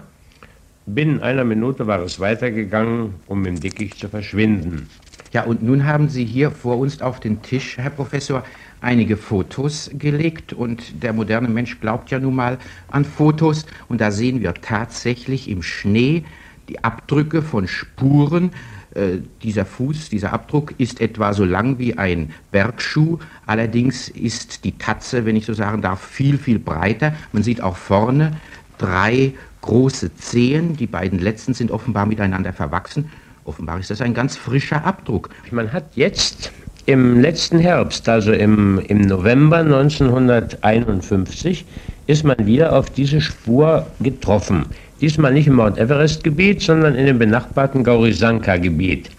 Binnen 0.86 1.22
einer 1.22 1.46
Minute 1.46 1.88
war 1.88 2.02
es 2.02 2.20
weitergegangen, 2.20 3.14
um 3.28 3.46
im 3.46 3.58
Dickicht 3.58 3.98
zu 3.98 4.10
verschwinden. 4.10 4.90
Ja, 5.32 5.46
und 5.46 5.64
nun 5.64 5.86
haben 5.86 6.10
Sie 6.10 6.26
hier 6.26 6.52
vor 6.52 6.78
uns 6.78 7.02
auf 7.02 7.22
den 7.22 7.42
Tisch, 7.42 7.78
Herr 7.78 7.92
Professor, 7.92 8.44
einige 8.82 9.16
Fotos 9.16 9.92
gelegt 9.94 10.52
und 10.52 11.02
der 11.04 11.14
moderne 11.14 11.48
Mensch 11.48 11.80
glaubt 11.80 12.12
ja 12.12 12.20
nun 12.20 12.36
mal 12.36 12.58
an 12.92 13.06
Fotos 13.06 13.66
und 13.88 14.02
da 14.02 14.12
sehen 14.12 14.42
wir 14.42 14.56
tatsächlich 14.56 15.50
im 15.50 15.64
Schnee 15.64 16.26
die 16.68 16.84
Abdrücke 16.84 17.42
von 17.42 17.66
Spuren. 17.68 18.52
Äh, 18.96 19.20
dieser 19.42 19.66
Fuß, 19.66 20.10
dieser 20.10 20.34
Abdruck 20.34 20.76
ist 20.78 21.02
etwa 21.02 21.34
so 21.34 21.46
lang 21.46 21.80
wie 21.80 21.98
ein 21.98 22.32
Bergschuh, 22.52 23.18
allerdings 23.48 24.08
ist 24.08 24.66
die 24.66 24.78
Tatze, 24.78 25.26
wenn 25.26 25.36
ich 25.36 25.48
so 25.48 25.54
sagen 25.54 25.82
darf, 25.82 26.00
viel, 26.02 26.38
viel 26.38 26.60
breiter. 26.60 27.16
Man 27.32 27.42
sieht 27.42 27.62
auch 27.62 27.76
vorne 27.76 28.34
drei 28.78 29.34
große 29.62 30.14
Zehen. 30.16 30.78
Die 30.78 30.86
beiden 30.86 31.18
letzten 31.18 31.56
sind 31.56 31.72
offenbar 31.72 32.06
miteinander 32.06 32.54
verwachsen. 32.54 33.10
Offenbar 33.46 33.80
ist 33.80 33.90
das 33.90 34.02
ein 34.02 34.14
ganz 34.14 34.38
frischer 34.38 34.86
Abdruck. 34.86 35.30
Man 35.50 35.74
hat 35.74 35.96
jetzt 35.96 36.52
im 36.86 37.20
letzten 37.22 37.58
Herbst, 37.60 38.10
also 38.10 38.32
im, 38.32 38.78
im 38.80 39.02
November 39.02 39.58
1951, 39.58 41.66
ist 42.06 42.26
man 42.26 42.46
wieder 42.46 42.78
auf 42.78 42.90
diese 42.90 43.22
Spur 43.22 43.88
getroffen. 44.02 44.66
Diesmal 45.04 45.34
nicht 45.34 45.48
im 45.48 45.56
Mount 45.56 45.78
Everest-Gebiet, 45.78 46.62
sondern 46.62 46.96
in 46.96 47.06
dem 47.06 47.20
benachbarten 47.20 47.84
Gaurisanka-Gebiet. 47.84 49.10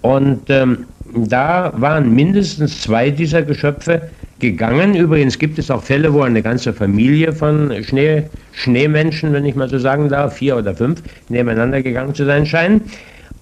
Und 0.00 0.48
ähm, 0.48 0.86
da 1.14 1.70
waren 1.76 2.14
mindestens 2.14 2.80
zwei 2.80 3.10
dieser 3.10 3.42
Geschöpfe 3.42 4.08
gegangen. 4.38 4.94
Übrigens 4.94 5.38
gibt 5.38 5.58
es 5.58 5.70
auch 5.70 5.82
Fälle, 5.82 6.14
wo 6.14 6.22
eine 6.22 6.40
ganze 6.40 6.72
Familie 6.72 7.34
von 7.34 7.70
Schnee, 7.84 8.22
Schneemenschen, 8.54 9.34
wenn 9.34 9.44
ich 9.44 9.54
mal 9.54 9.68
so 9.68 9.78
sagen 9.78 10.08
darf, 10.08 10.38
vier 10.38 10.56
oder 10.56 10.74
fünf, 10.74 11.02
nebeneinander 11.28 11.82
gegangen 11.82 12.14
zu 12.14 12.24
sein 12.24 12.46
scheinen. 12.46 12.80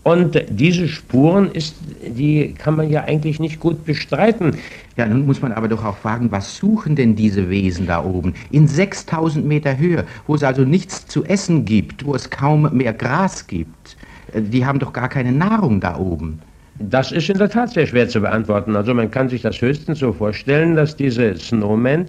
Und 0.07 0.41
diese 0.51 0.87
Spuren 0.87 1.51
ist, 1.51 1.75
die 2.07 2.55
kann 2.57 2.77
man 2.77 2.89
ja 2.89 3.03
eigentlich 3.03 3.41
nicht 3.41 3.59
gut 3.59 3.85
bestreiten. 3.85 4.53
Ja, 4.97 5.05
nun 5.05 5.27
muss 5.27 5.43
man 5.43 5.51
aber 5.51 5.67
doch 5.67 5.85
auch 5.85 5.97
fragen, 5.97 6.31
was 6.31 6.59
suchen 6.59 6.95
denn 6.95 7.17
diese 7.17 7.51
Wesen 7.51 7.89
da 7.89 8.05
oben? 8.05 8.35
In 8.53 8.69
6000 8.69 9.45
Meter 9.45 9.77
Höhe, 9.77 10.05
wo 10.29 10.37
es 10.37 10.45
also 10.45 10.63
nichts 10.63 11.09
zu 11.09 11.25
essen 11.25 11.65
gibt, 11.65 12.07
wo 12.07 12.15
es 12.15 12.31
kaum 12.31 12.71
mehr 12.73 12.93
Gras 12.93 13.49
gibt. 13.49 13.97
Äh, 14.33 14.43
die 14.43 14.65
haben 14.65 14.79
doch 14.79 14.93
gar 14.93 15.09
keine 15.09 15.33
Nahrung 15.33 15.81
da 15.81 15.97
oben. 15.97 16.39
Das 16.79 17.11
ist 17.11 17.29
in 17.29 17.39
der 17.39 17.51
Tat 17.51 17.71
sehr 17.71 17.89
schwer 17.89 18.09
zu 18.09 18.21
beantworten. 18.21 18.77
Also 18.77 18.95
man 18.95 19.11
kann 19.11 19.29
sich 19.29 19.43
das 19.43 19.61
höchstens 19.61 19.99
so 19.99 20.13
vorstellen, 20.13 20.77
dass 20.77 20.95
diese 20.95 21.37
Snowmen 21.37 22.05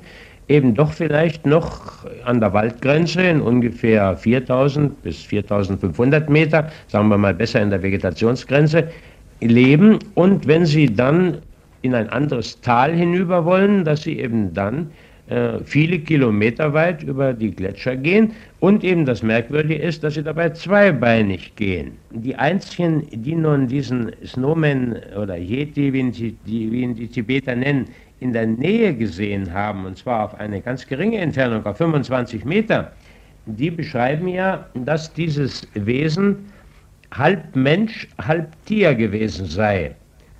eben 0.47 0.73
doch 0.75 0.93
vielleicht 0.93 1.45
noch 1.45 2.05
an 2.23 2.39
der 2.39 2.53
Waldgrenze 2.53 3.21
in 3.21 3.41
ungefähr 3.41 4.15
4000 4.15 5.01
bis 5.03 5.21
4500 5.23 6.29
Meter, 6.29 6.69
sagen 6.87 7.09
wir 7.09 7.17
mal 7.17 7.33
besser 7.33 7.61
in 7.61 7.69
der 7.69 7.83
Vegetationsgrenze, 7.83 8.87
leben. 9.41 9.99
Und 10.15 10.47
wenn 10.47 10.65
sie 10.65 10.93
dann 10.93 11.39
in 11.81 11.93
ein 11.93 12.09
anderes 12.09 12.59
Tal 12.61 12.93
hinüber 12.93 13.45
wollen, 13.45 13.83
dass 13.83 14.03
sie 14.03 14.19
eben 14.19 14.53
dann 14.53 14.89
äh, 15.27 15.59
viele 15.65 15.99
Kilometer 15.99 16.73
weit 16.73 17.03
über 17.03 17.33
die 17.33 17.51
Gletscher 17.51 17.97
gehen. 17.97 18.31
Und 18.59 18.83
eben 18.83 19.05
das 19.05 19.21
Merkwürdige 19.21 19.75
ist, 19.75 20.03
dass 20.03 20.13
sie 20.13 20.23
dabei 20.23 20.49
zweibeinig 20.51 21.55
gehen. 21.55 21.91
Die 22.11 22.35
einzigen, 22.35 23.05
die 23.11 23.35
nun 23.35 23.67
diesen 23.67 24.11
Snowman 24.25 24.95
oder 25.21 25.37
Yeti, 25.37 25.91
wie 25.91 25.99
ihn 25.99 26.11
die, 26.11 26.35
wie 26.45 26.81
ihn 26.81 26.95
die 26.95 27.07
Tibeter 27.07 27.55
nennen, 27.55 27.87
in 28.19 28.33
der 28.33 28.47
Nähe 28.47 28.95
gesehen 28.95 29.53
haben, 29.53 29.85
und 29.85 29.97
zwar 29.97 30.25
auf 30.25 30.35
eine 30.35 30.61
ganz 30.61 30.87
geringe 30.87 31.19
Entfernung, 31.19 31.65
auf 31.65 31.77
25 31.77 32.45
Meter, 32.45 32.91
die 33.45 33.71
beschreiben 33.71 34.27
ja, 34.27 34.65
dass 34.73 35.13
dieses 35.13 35.67
Wesen 35.73 36.37
halb 37.13 37.55
Mensch, 37.55 38.07
halb 38.21 38.49
Tier 38.65 38.95
gewesen 38.95 39.45
sei, 39.45 39.95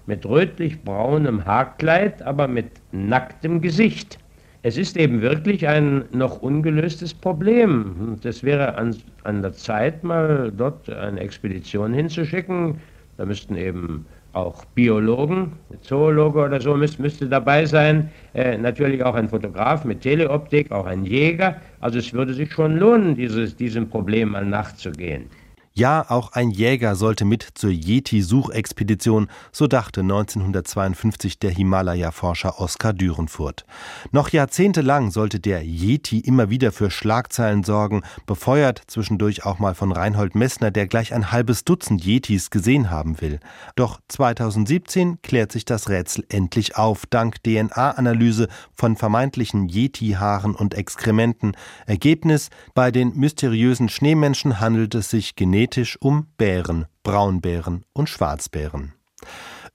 mit 0.06 0.26
rötlich-braunem 0.26 1.46
Haarkleid, 1.46 2.22
aber 2.22 2.48
mit 2.48 2.72
nacktem 2.92 3.62
Gesicht. 3.62 4.18
Es 4.64 4.78
ist 4.78 4.98
eben 4.98 5.22
wirklich 5.22 5.68
ein 5.68 6.06
noch 6.12 6.42
ungelöstes 6.42 7.14
Problem. 7.14 7.96
Und 8.00 8.26
es 8.26 8.44
wäre 8.44 8.76
an, 8.76 8.96
an 9.24 9.42
der 9.42 9.54
Zeit, 9.54 10.04
mal 10.04 10.52
dort 10.56 10.90
eine 10.90 11.20
Expedition 11.20 11.94
hinzuschicken. 11.94 12.76
Da 13.18 13.26
müssten 13.26 13.56
eben 13.56 14.06
auch 14.38 14.66
Biologen, 14.76 15.54
Zoologe 15.82 16.40
oder 16.40 16.62
so 16.62 16.76
müsste, 16.76 17.02
müsste 17.02 17.28
dabei 17.28 17.66
sein, 17.66 18.12
äh, 18.34 18.58
natürlich 18.58 19.04
auch 19.04 19.16
ein 19.16 19.28
Fotograf 19.30 19.84
mit 19.84 20.02
Teleoptik, 20.02 20.72
auch 20.72 20.86
ein 20.86 21.06
Jäger. 21.06 21.60
Also 21.80 22.00
es 22.00 22.14
würde 22.14 22.34
sich 22.34 22.52
schon 22.52 22.78
lohnen, 22.78 23.16
dieses, 23.16 23.56
diesem 23.56 23.90
Problem 23.90 24.30
mal 24.30 24.46
nachzugehen. 24.46 25.30
Ja, 25.78 26.10
auch 26.10 26.32
ein 26.32 26.50
Jäger 26.50 26.96
sollte 26.96 27.24
mit 27.24 27.50
zur 27.54 27.70
Yeti-Suchexpedition, 27.70 29.28
so 29.52 29.68
dachte 29.68 30.02
1952 30.02 31.38
der 31.38 31.52
Himalaya-Forscher 31.52 32.60
Oskar 32.60 32.94
Dürenfurt. 32.94 33.64
Noch 34.12 34.30
jahrzehntelang 34.30 35.12
sollte 35.12 35.40
der 35.40 35.62
Yeti 35.64 36.18
immer 36.18 36.50
wieder 36.50 36.72
für 36.72 36.90
Schlagzeilen 36.90 37.64
sorgen, 37.64 38.02
befeuert 38.26 38.82
zwischendurch 38.88 39.46
auch 39.46 39.60
mal 39.60 39.76
von 39.76 39.92
Reinhold 39.92 40.34
Messner, 40.34 40.72
der 40.72 40.88
gleich 40.88 41.14
ein 41.14 41.32
halbes 41.32 41.64
Dutzend 41.64 42.04
Yetis 42.04 42.50
gesehen 42.50 42.90
haben 42.90 43.22
will. 43.22 43.40
Doch 43.76 44.00
2017 44.08 45.22
klärt 45.22 45.52
sich 45.52 45.64
das 45.64 45.90
Rätsel 45.90 46.26
endlich 46.30 46.76
auf, 46.76 47.06
dank 47.06 47.44
DNA-Analyse 47.44 48.48
von 48.74 48.96
vermeintlichen 48.96 49.70
Yeti-Haaren 49.70 50.56
und 50.56 50.74
Exkrementen. 50.74 51.52
Ergebnis: 51.86 52.50
Bei 52.74 52.90
den 52.90 53.16
mysteriösen 53.16 53.90
Schneemenschen 53.90 54.60
handelt 54.60 54.96
es 54.96 55.12
sich 55.12 55.36
genetisch 55.36 55.67
genetisch 55.68 55.98
um 56.00 56.28
Bären, 56.38 56.86
Braunbären 57.04 57.84
und 57.92 58.08
Schwarzbären. 58.08 58.94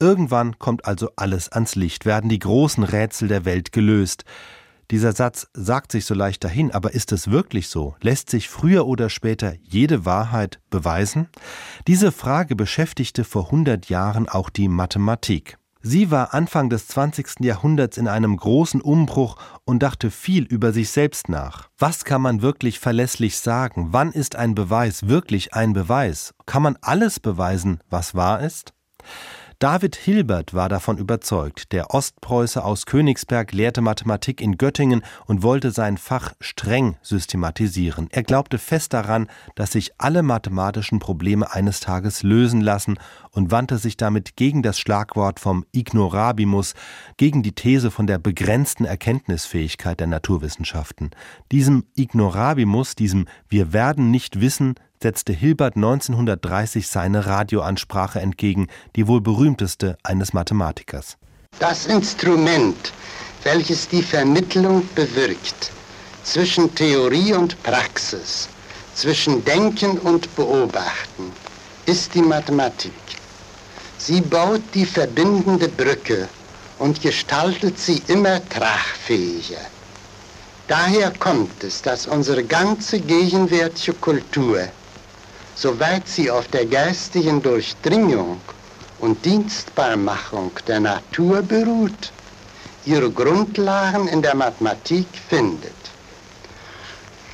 Irgendwann 0.00 0.58
kommt 0.58 0.86
also 0.86 1.10
alles 1.16 1.52
ans 1.52 1.74
Licht, 1.74 2.06
werden 2.06 2.30
die 2.30 2.38
großen 2.38 2.82
Rätsel 2.82 3.28
der 3.28 3.44
Welt 3.44 3.72
gelöst. 3.72 4.24
Dieser 4.90 5.12
Satz 5.12 5.48
sagt 5.52 5.92
sich 5.92 6.06
so 6.06 6.14
leicht 6.14 6.44
dahin, 6.44 6.72
aber 6.72 6.94
ist 6.94 7.12
es 7.12 7.30
wirklich 7.30 7.68
so? 7.68 7.94
Lässt 8.00 8.30
sich 8.30 8.48
früher 8.48 8.86
oder 8.86 9.10
später 9.10 9.54
jede 9.60 10.06
Wahrheit 10.06 10.60
beweisen? 10.70 11.28
Diese 11.86 12.10
Frage 12.10 12.56
beschäftigte 12.56 13.24
vor 13.24 13.50
hundert 13.50 13.90
Jahren 13.90 14.28
auch 14.30 14.48
die 14.48 14.68
Mathematik. 14.68 15.58
Sie 15.84 16.12
war 16.12 16.32
Anfang 16.32 16.70
des 16.70 16.86
20. 16.86 17.40
Jahrhunderts 17.40 17.98
in 17.98 18.06
einem 18.06 18.36
großen 18.36 18.80
Umbruch 18.80 19.36
und 19.64 19.82
dachte 19.82 20.12
viel 20.12 20.44
über 20.44 20.72
sich 20.72 20.90
selbst 20.90 21.28
nach. 21.28 21.70
Was 21.76 22.04
kann 22.04 22.22
man 22.22 22.40
wirklich 22.40 22.78
verlässlich 22.78 23.36
sagen? 23.36 23.88
Wann 23.90 24.12
ist 24.12 24.36
ein 24.36 24.54
Beweis 24.54 25.08
wirklich 25.08 25.54
ein 25.54 25.72
Beweis? 25.72 26.34
Kann 26.46 26.62
man 26.62 26.78
alles 26.82 27.18
beweisen, 27.18 27.80
was 27.90 28.14
wahr 28.14 28.40
ist? 28.40 28.74
David 29.62 29.94
Hilbert 29.94 30.54
war 30.54 30.68
davon 30.68 30.98
überzeugt. 30.98 31.70
Der 31.70 31.94
Ostpreuße 31.94 32.64
aus 32.64 32.84
Königsberg 32.84 33.52
lehrte 33.52 33.80
Mathematik 33.80 34.40
in 34.40 34.58
Göttingen 34.58 35.02
und 35.26 35.44
wollte 35.44 35.70
sein 35.70 35.98
Fach 35.98 36.32
streng 36.40 36.96
systematisieren. 37.00 38.08
Er 38.10 38.24
glaubte 38.24 38.58
fest 38.58 38.92
daran, 38.92 39.28
dass 39.54 39.70
sich 39.70 39.92
alle 39.98 40.24
mathematischen 40.24 40.98
Probleme 40.98 41.52
eines 41.52 41.78
Tages 41.78 42.24
lösen 42.24 42.60
lassen 42.60 42.98
und 43.30 43.52
wandte 43.52 43.78
sich 43.78 43.96
damit 43.96 44.34
gegen 44.34 44.64
das 44.64 44.80
Schlagwort 44.80 45.38
vom 45.38 45.64
Ignorabimus, 45.70 46.74
gegen 47.16 47.44
die 47.44 47.54
These 47.54 47.92
von 47.92 48.08
der 48.08 48.18
begrenzten 48.18 48.84
Erkenntnisfähigkeit 48.84 50.00
der 50.00 50.08
Naturwissenschaften. 50.08 51.10
Diesem 51.52 51.84
Ignorabimus, 51.94 52.96
diesem 52.96 53.26
Wir 53.48 53.72
werden 53.72 54.10
nicht 54.10 54.40
wissen, 54.40 54.74
setzte 55.02 55.32
Hilbert 55.32 55.76
1930 55.76 56.88
seine 56.88 57.26
Radioansprache 57.26 58.20
entgegen, 58.20 58.68
die 58.96 59.06
wohl 59.06 59.20
berühmteste 59.20 59.98
eines 60.02 60.32
Mathematikers. 60.32 61.16
Das 61.58 61.86
Instrument, 61.86 62.92
welches 63.42 63.88
die 63.88 64.02
Vermittlung 64.02 64.88
bewirkt 64.94 65.70
zwischen 66.24 66.74
Theorie 66.74 67.34
und 67.34 67.60
Praxis, 67.62 68.48
zwischen 68.94 69.44
Denken 69.44 69.98
und 69.98 70.34
Beobachten, 70.36 71.32
ist 71.86 72.14
die 72.14 72.22
Mathematik. 72.22 72.92
Sie 73.98 74.20
baut 74.20 74.62
die 74.74 74.86
verbindende 74.86 75.68
Brücke 75.68 76.28
und 76.78 77.00
gestaltet 77.00 77.78
sie 77.78 78.02
immer 78.08 78.40
tragfähiger. 78.48 79.60
Daher 80.68 81.12
kommt 81.18 81.62
es, 81.64 81.82
dass 81.82 82.06
unsere 82.06 82.44
ganze 82.44 83.00
gegenwärtige 83.00 83.94
Kultur, 83.94 84.68
soweit 85.54 86.08
sie 86.08 86.30
auf 86.30 86.48
der 86.48 86.66
geistigen 86.66 87.42
Durchdringung 87.42 88.40
und 88.98 89.24
Dienstbarmachung 89.24 90.52
der 90.66 90.80
Natur 90.80 91.42
beruht, 91.42 92.12
ihre 92.86 93.10
Grundlagen 93.10 94.08
in 94.08 94.22
der 94.22 94.34
Mathematik 94.34 95.06
findet. 95.28 95.72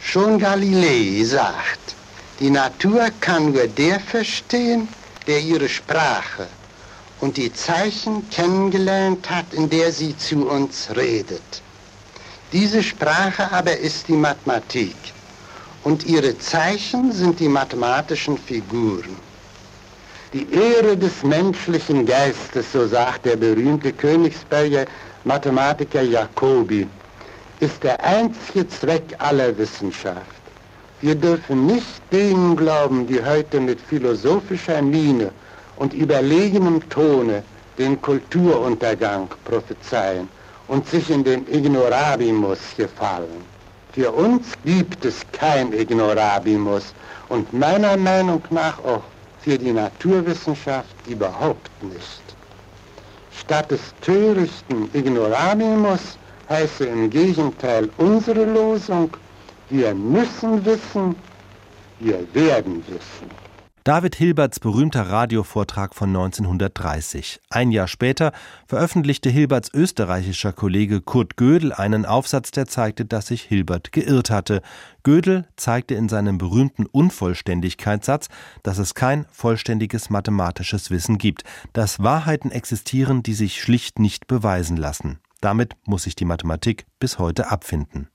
Schon 0.03 0.39
Galilei 0.39 1.23
sagt, 1.25 1.95
die 2.41 2.51
Natur 2.51 3.11
kann 3.21 3.53
nur 3.53 3.67
der 3.67 4.01
verstehen, 4.01 4.89
der 5.27 5.41
ihre 5.41 5.69
Sprache 5.69 6.47
und 7.21 7.37
die 7.37 7.53
Zeichen 7.53 8.29
kennengelernt 8.31 9.29
hat, 9.29 9.53
in 9.53 9.69
der 9.69 9.93
sie 9.93 10.17
zu 10.17 10.49
uns 10.49 10.89
redet. 10.97 11.63
Diese 12.53 12.83
Sprache 12.83 13.53
aber 13.53 13.77
ist 13.77 14.09
die 14.09 14.13
Mathematik 14.13 14.97
und 15.85 16.07
ihre 16.07 16.37
Zeichen 16.39 17.13
sind 17.13 17.41
die 17.41 17.49
mathematischen 17.49 18.37
Figuren. 18.37 19.17
Die 20.33 20.47
Ehre 20.53 20.97
des 20.97 21.23
menschlichen 21.23 22.05
Geistes, 22.05 22.73
so 22.73 22.87
sagt 22.87 23.25
der 23.25 23.37
berühmte 23.37 23.93
Königsberger 23.93 24.85
Mathematiker 25.25 26.03
Jacobi, 26.03 26.87
ist 27.61 27.83
der 27.83 28.03
einzige 28.05 28.69
Zweck 28.69 29.15
aller 29.19 29.57
Wissenschaft. 29.57 30.43
Wir 31.01 31.15
dürfen 31.15 31.67
nicht 31.67 32.03
denen 32.13 32.57
glauben, 32.57 33.07
die 33.07 33.25
heute 33.25 33.61
mit 33.61 33.81
philosophischer 33.81 34.83
Miene 34.83 35.31
und 35.77 35.95
überlegenem 35.95 36.87
Tone 36.91 37.43
den 37.79 38.01
Kulturuntergang 38.03 39.29
prophezeien 39.45 40.29
und 40.67 40.87
sich 40.89 41.09
in 41.09 41.25
den 41.25 41.47
Ignorabimus 41.47 42.59
gefallen. 42.77 43.58
Für 43.93 44.13
uns 44.13 44.47
gibt 44.65 45.05
es 45.05 45.25
kein 45.33 45.73
Ignorabimus 45.73 46.95
und 47.29 47.53
meiner 47.53 47.97
Meinung 47.97 48.43
nach 48.51 48.79
auch 48.85 49.03
für 49.41 49.59
die 49.59 49.73
Naturwissenschaft 49.73 50.95
überhaupt 51.09 51.71
nicht. 51.83 52.23
Statt 53.33 53.71
des 53.71 53.81
törichten 54.03 54.91
Ignorabimus 54.93 56.19
heiße 56.49 56.85
im 56.87 57.09
Gegenteil 57.11 57.89
unsere 57.97 58.45
Losung, 58.45 59.11
wir 59.71 59.95
müssen 59.95 60.65
wissen, 60.65 61.15
wir 62.01 62.27
werden 62.35 62.85
wissen. 62.89 63.48
David 63.89 64.17
Hilberts 64.17 64.61
berühmter 64.61 65.09
Radiovortrag 65.09 65.95
von 65.95 66.11
1930. 66.11 67.41
Ein 67.49 67.71
Jahr 67.71 67.89
später 67.89 68.33
veröffentlichte 68.67 69.31
Hilberts 69.31 69.73
österreichischer 69.73 70.53
Kollege 70.53 71.01
Kurt 71.01 71.39
Gödel 71.39 71.73
einen 71.73 72.05
Aufsatz, 72.05 72.51
der 72.51 72.67
zeigte, 72.67 73.07
dass 73.07 73.29
sich 73.29 73.41
Hilbert 73.41 73.91
geirrt 73.93 74.29
hatte. 74.29 74.61
Gödel 75.05 75.49
zeigte 75.57 75.95
in 75.95 76.11
seinem 76.11 76.37
berühmten 76.37 76.85
Unvollständigkeitssatz, 76.85 78.29
dass 78.63 78.77
es 78.77 78.93
kein 78.93 79.25
vollständiges 79.33 80.11
mathematisches 80.11 80.91
Wissen 80.91 81.17
gibt, 81.17 81.45
dass 81.73 82.03
Wahrheiten 82.03 82.51
existieren, 82.51 83.23
die 83.23 83.33
sich 83.33 83.59
schlicht 83.59 83.99
nicht 84.01 84.27
beweisen 84.27 84.77
lassen. 84.77 85.19
Damit 85.41 85.77
muss 85.87 86.03
sich 86.03 86.15
die 86.15 86.27
Mathematik 86.27 86.85
bis 87.01 87.19
heute 87.19 87.51
abfinden. 87.51 88.11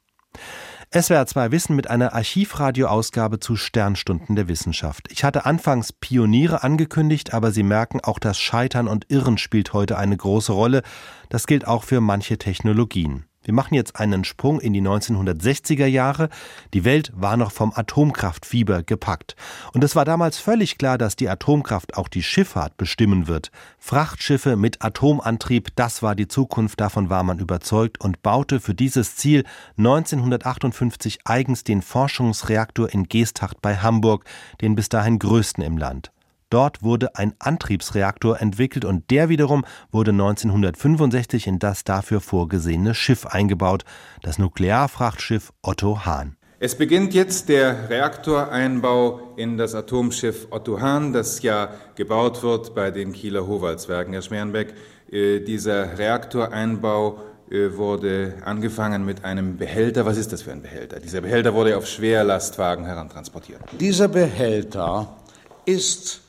SWR 0.96 1.26
2 1.26 1.52
Wissen 1.52 1.76
mit 1.76 1.90
einer 1.90 2.14
Archivradioausgabe 2.14 3.40
zu 3.40 3.56
Sternstunden 3.56 4.36
der 4.36 4.48
Wissenschaft. 4.48 5.08
Ich 5.12 5.24
hatte 5.24 5.44
anfangs 5.44 5.92
Pioniere 5.92 6.62
angekündigt, 6.62 7.34
aber 7.34 7.50
Sie 7.50 7.64
merken, 7.64 8.00
auch 8.00 8.20
das 8.20 8.38
Scheitern 8.38 8.88
und 8.88 9.10
Irren 9.10 9.40
spielt 9.40 9.74
heute 9.74 9.98
eine 9.98 10.16
große 10.16 10.52
Rolle. 10.52 10.84
Das 11.30 11.48
gilt 11.48 11.66
auch 11.66 11.84
für 11.84 12.00
manche 12.00 12.38
Technologien. 12.38 13.26
Wir 13.44 13.54
machen 13.54 13.76
jetzt 13.76 14.00
einen 14.00 14.24
Sprung 14.24 14.60
in 14.60 14.74
die 14.74 14.82
1960er 14.82 15.86
Jahre. 15.86 16.30
Die 16.74 16.86
Welt 16.86 17.12
war 17.14 17.36
noch 17.36 17.52
vom 17.52 17.74
Atomkraftfieber 17.76 18.84
gepackt. 18.84 19.36
Und 19.74 19.84
es 19.84 19.96
war 19.96 20.06
damals 20.06 20.38
völlig 20.38 20.78
klar, 20.78 20.98
dass 20.98 21.18
die 21.18 21.28
Atomkraft 21.28 21.98
auch 21.98 22.08
die 22.08 22.24
Schifffahrt 22.24 22.78
bestimmen 22.78 23.28
wird. 23.28 23.52
Frachtschiffe 23.80 24.56
mit 24.56 24.82
Atomantrieb, 24.82 25.76
das 25.76 26.02
war 26.02 26.16
die 26.16 26.30
Zukunft, 26.30 26.80
davon 26.80 27.10
war 27.10 27.24
man 27.24 27.40
überzeugt 27.40 28.00
und 28.00 28.22
baute 28.22 28.62
für 28.62 28.74
dieses 28.74 29.18
Ziel 29.18 29.44
1958 29.78 31.20
eigens 31.26 31.66
den 31.66 31.82
Forschungsreaktor 31.82 32.90
in 32.90 33.10
Geesthacht 33.10 33.62
bei 33.62 33.76
Hamburg, 33.78 34.24
den 34.62 34.76
bis 34.76 34.88
dahin 34.88 35.20
größten 35.20 35.64
im 35.64 35.78
Land. 35.78 36.13
Dort 36.54 36.84
wurde 36.84 37.16
ein 37.16 37.34
Antriebsreaktor 37.40 38.40
entwickelt 38.40 38.86
und 38.86 39.10
der 39.10 39.28
wiederum 39.28 39.66
wurde 39.92 40.12
1965 40.12 41.48
in 41.48 41.58
das 41.58 41.84
dafür 41.84 42.22
vorgesehene 42.22 42.94
Schiff 42.94 43.26
eingebaut, 43.26 43.86
das 44.22 44.38
Nuklearfrachtschiff 44.38 45.52
Otto 45.64 46.06
Hahn. 46.06 46.38
Es 46.60 46.76
beginnt 46.76 47.16
jetzt 47.16 47.50
der 47.50 47.90
Reaktoreinbau 47.90 49.34
in 49.36 49.58
das 49.58 49.74
Atomschiff 49.74 50.46
Otto 50.52 50.80
Hahn, 50.80 51.12
das 51.12 51.42
ja 51.42 51.70
gebaut 51.96 52.44
wird 52.44 52.76
bei 52.76 52.92
den 52.92 53.14
Kieler 53.14 53.48
Howaldswerken, 53.48 54.14
Herr 54.14 54.22
Schmerenbeck. 54.22 54.76
Äh, 55.12 55.40
dieser 55.40 55.98
Reaktoreinbau 55.98 57.20
äh, 57.50 57.76
wurde 57.76 58.36
angefangen 58.46 59.04
mit 59.06 59.26
einem 59.26 59.58
Behälter. 59.58 60.06
Was 60.06 60.18
ist 60.18 60.32
das 60.32 60.44
für 60.44 60.52
ein 60.52 60.62
Behälter? 60.62 61.00
Dieser 61.00 61.22
Behälter 61.22 61.56
wurde 61.56 61.76
auf 61.76 61.88
Schwerlastwagen 61.88 62.86
herantransportiert. 62.86 63.60
Dieser 63.80 64.08
Behälter 64.08 65.18
ist 65.66 66.23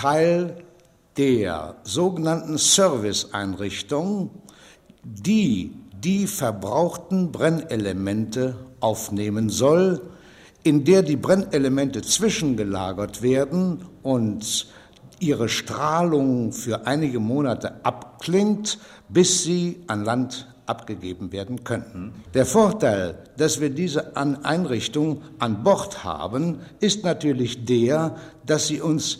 Teil 0.00 0.56
der 1.18 1.76
sogenannten 1.82 2.56
Serviceeinrichtung, 2.56 4.30
die 5.04 5.74
die 5.92 6.26
verbrauchten 6.26 7.30
Brennelemente 7.30 8.54
aufnehmen 8.80 9.50
soll, 9.50 10.00
in 10.62 10.84
der 10.84 11.02
die 11.02 11.16
Brennelemente 11.16 12.00
zwischengelagert 12.00 13.20
werden 13.20 13.84
und 14.02 14.68
ihre 15.18 15.50
Strahlung 15.50 16.52
für 16.52 16.86
einige 16.86 17.20
Monate 17.20 17.84
abklingt, 17.84 18.78
bis 19.10 19.44
sie 19.44 19.82
an 19.86 20.02
Land 20.02 20.46
abgegeben 20.64 21.32
werden 21.32 21.62
könnten. 21.64 22.12
Der 22.32 22.46
Vorteil, 22.46 23.18
dass 23.36 23.60
wir 23.60 23.68
diese 23.68 24.16
Einrichtung 24.16 25.22
an 25.40 25.62
Bord 25.62 26.04
haben, 26.04 26.60
ist 26.78 27.04
natürlich 27.04 27.66
der, 27.66 28.16
dass 28.46 28.68
sie 28.68 28.80
uns 28.80 29.18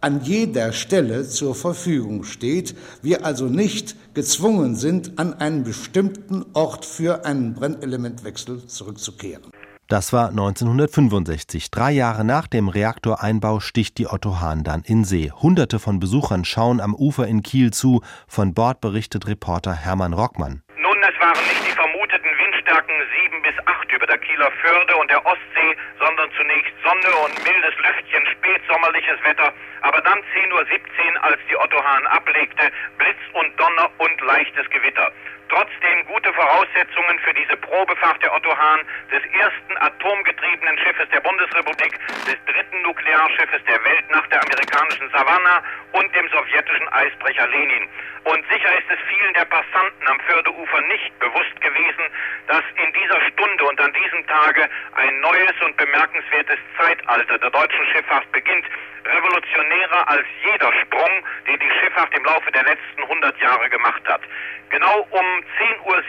an 0.00 0.22
jeder 0.22 0.72
Stelle 0.72 1.28
zur 1.28 1.54
Verfügung 1.54 2.24
steht, 2.24 2.74
wir 3.02 3.24
also 3.24 3.46
nicht 3.46 3.96
gezwungen 4.14 4.76
sind, 4.76 5.18
an 5.18 5.34
einen 5.34 5.64
bestimmten 5.64 6.44
Ort 6.52 6.84
für 6.84 7.24
einen 7.24 7.54
Brennelementwechsel 7.54 8.66
zurückzukehren. 8.66 9.50
Das 9.90 10.12
war 10.12 10.28
1965. 10.28 11.72
Drei 11.72 11.90
Jahre 11.90 12.24
nach 12.24 12.46
dem 12.46 12.68
Reaktoreinbau 12.68 13.58
sticht 13.58 13.98
die 13.98 14.06
Otto 14.06 14.38
Hahn 14.38 14.62
dann 14.62 14.82
in 14.82 15.02
See. 15.02 15.32
Hunderte 15.32 15.80
von 15.80 15.98
Besuchern 15.98 16.44
schauen 16.44 16.80
am 16.80 16.94
Ufer 16.94 17.26
in 17.26 17.42
Kiel 17.42 17.72
zu. 17.72 18.00
Von 18.28 18.54
Bord 18.54 18.80
berichtet 18.80 19.26
Reporter 19.26 19.74
Hermann 19.74 20.12
Rockmann. 20.12 20.62
Es 21.10 21.20
waren 21.20 21.42
nicht 21.42 21.66
die 21.66 21.74
vermuteten 21.74 22.38
Windstärken 22.38 22.94
7 23.24 23.42
bis 23.42 23.54
8 23.66 23.90
über 23.90 24.06
der 24.06 24.18
Kieler 24.18 24.48
Förde 24.62 24.94
und 24.94 25.10
der 25.10 25.26
Ostsee, 25.26 25.76
sondern 25.98 26.30
zunächst 26.36 26.72
Sonne 26.84 27.10
und 27.24 27.34
mildes 27.42 27.74
Lüftchen, 27.82 28.24
spätsommerliches 28.26 29.18
Wetter 29.24 29.52
aber 29.82 30.00
dann 30.02 30.18
10.17 30.18 30.52
Uhr, 30.52 31.24
als 31.24 31.38
die 31.48 31.56
Otto 31.56 31.82
Hahn 31.82 32.06
ablegte, 32.06 32.70
Blitz 32.98 33.18
und 33.32 33.58
Donner 33.58 33.90
und 33.98 34.20
leichtes 34.20 34.68
Gewitter. 34.70 35.10
Trotzdem 35.48 36.06
gute 36.06 36.32
Voraussetzungen 36.32 37.18
für 37.24 37.34
diese 37.34 37.56
Probefahrt 37.56 38.22
der 38.22 38.32
Otto 38.32 38.56
Hahn, 38.56 38.80
des 39.10 39.22
ersten 39.34 39.76
atomgetriebenen 39.78 40.78
Schiffes 40.78 41.08
der 41.10 41.20
Bundesrepublik, 41.20 41.98
des 42.26 42.38
dritten 42.46 42.82
Nuklearschiffes 42.82 43.64
der 43.66 43.82
Welt 43.84 44.10
nach 44.10 44.26
der 44.28 44.42
amerikanischen 44.42 45.10
Savannah 45.10 45.62
und 45.92 46.14
dem 46.14 46.28
sowjetischen 46.28 46.88
Eisbrecher 46.90 47.48
Lenin. 47.48 47.88
Und 48.24 48.44
sicher 48.50 48.72
ist 48.76 48.90
es 48.90 48.98
vielen 49.08 49.34
der 49.34 49.46
Passanten 49.46 50.06
am 50.06 50.20
Fördeufer 50.20 50.80
nicht 50.82 51.18
bewusst 51.18 51.60
gewesen, 51.60 52.04
dass 52.46 52.62
in 52.76 52.92
dieser 52.92 53.20
Stunde 53.32 53.64
und 53.64 53.80
an 53.80 53.92
diesem 53.92 54.26
Tage 54.26 54.68
ein 54.94 55.20
neues 55.20 55.54
und 55.64 55.76
bemerkenswertes 55.76 56.58
Zeitalter 56.76 57.38
der 57.38 57.50
deutschen 57.50 57.86
Schifffahrt 57.86 58.30
beginnt, 58.32 58.66
revolutionärer 59.04 60.08
als 60.08 60.26
jeder 60.44 60.72
Sprung, 60.82 61.24
den 61.46 61.58
die 61.58 61.70
Schifffahrt 61.80 62.14
im 62.14 62.24
Laufe 62.24 62.50
der 62.52 62.64
letzten 62.64 63.02
100 63.02 63.40
Jahre 63.40 63.68
gemacht 63.70 64.02
hat. 64.06 64.20
Genau 64.68 65.06
um 65.10 65.26
10.27 65.58 65.84
Uhr 65.84 66.02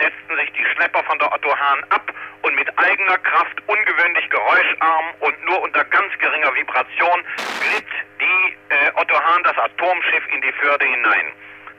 setzten 0.00 0.36
sich 0.36 0.52
die 0.52 0.64
Schlepper 0.74 1.04
von 1.04 1.18
der 1.18 1.32
Otto 1.32 1.56
Hahn 1.56 1.84
ab 1.90 2.12
und 2.42 2.54
mit 2.54 2.68
eigener 2.78 3.18
Kraft, 3.18 3.62
ungewöhnlich 3.66 4.28
geräuscharm 4.30 5.06
und 5.20 5.44
nur 5.44 5.60
unter 5.62 5.84
ganz 5.84 6.16
geringer 6.18 6.54
Vibration 6.54 7.24
glitt 7.60 7.86
die 8.20 8.56
äh, 8.70 8.90
Otto 8.94 9.14
Hahn 9.14 9.42
das 9.44 9.56
Atomschiff 9.58 10.24
in 10.32 10.40
die 10.40 10.52
Förde 10.52 10.86
hinein. 10.86 11.09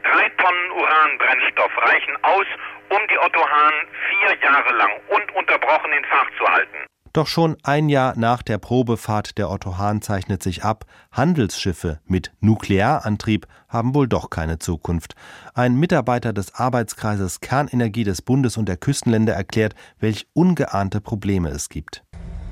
Drei 0.04 0.30
Tonnen 0.30 0.72
Uranbrennstoff 0.72 1.72
reichen 1.78 2.16
aus, 2.24 2.46
um 2.90 3.00
die 3.10 3.18
Otto 3.20 3.40
Hahn 3.40 3.74
vier 4.10 4.38
Jahre 4.42 4.74
lang 4.76 4.92
ununterbrochen 5.10 5.92
in 5.94 6.04
Fahrt 6.06 6.28
zu 6.38 6.46
halten. 6.46 6.78
Doch 7.14 7.28
schon 7.28 7.58
ein 7.64 7.90
Jahr 7.90 8.18
nach 8.18 8.42
der 8.42 8.58
Probefahrt 8.58 9.38
der 9.38 9.50
Otto 9.50 9.78
Hahn 9.78 10.02
zeichnet 10.02 10.42
sich 10.42 10.64
ab, 10.64 10.86
Handelsschiffe 11.12 12.00
mit 12.06 12.32
Nuklearantrieb 12.40 13.48
haben 13.68 13.94
wohl 13.94 14.08
doch 14.08 14.30
keine 14.30 14.60
Zukunft. 14.60 15.16
Ein 15.54 15.76
Mitarbeiter 15.76 16.32
des 16.32 16.56
Arbeitskreises 16.56 17.42
Kernenergie 17.42 18.06
des 18.06 18.22
Bundes 18.22 18.58
und 18.58 18.68
der 18.68 18.78
Küstenländer 18.78 19.34
erklärt, 19.34 19.76
welch 20.00 20.28
ungeahnte 20.34 21.02
Probleme 21.02 21.50
es 21.50 21.68
gibt. 21.68 22.04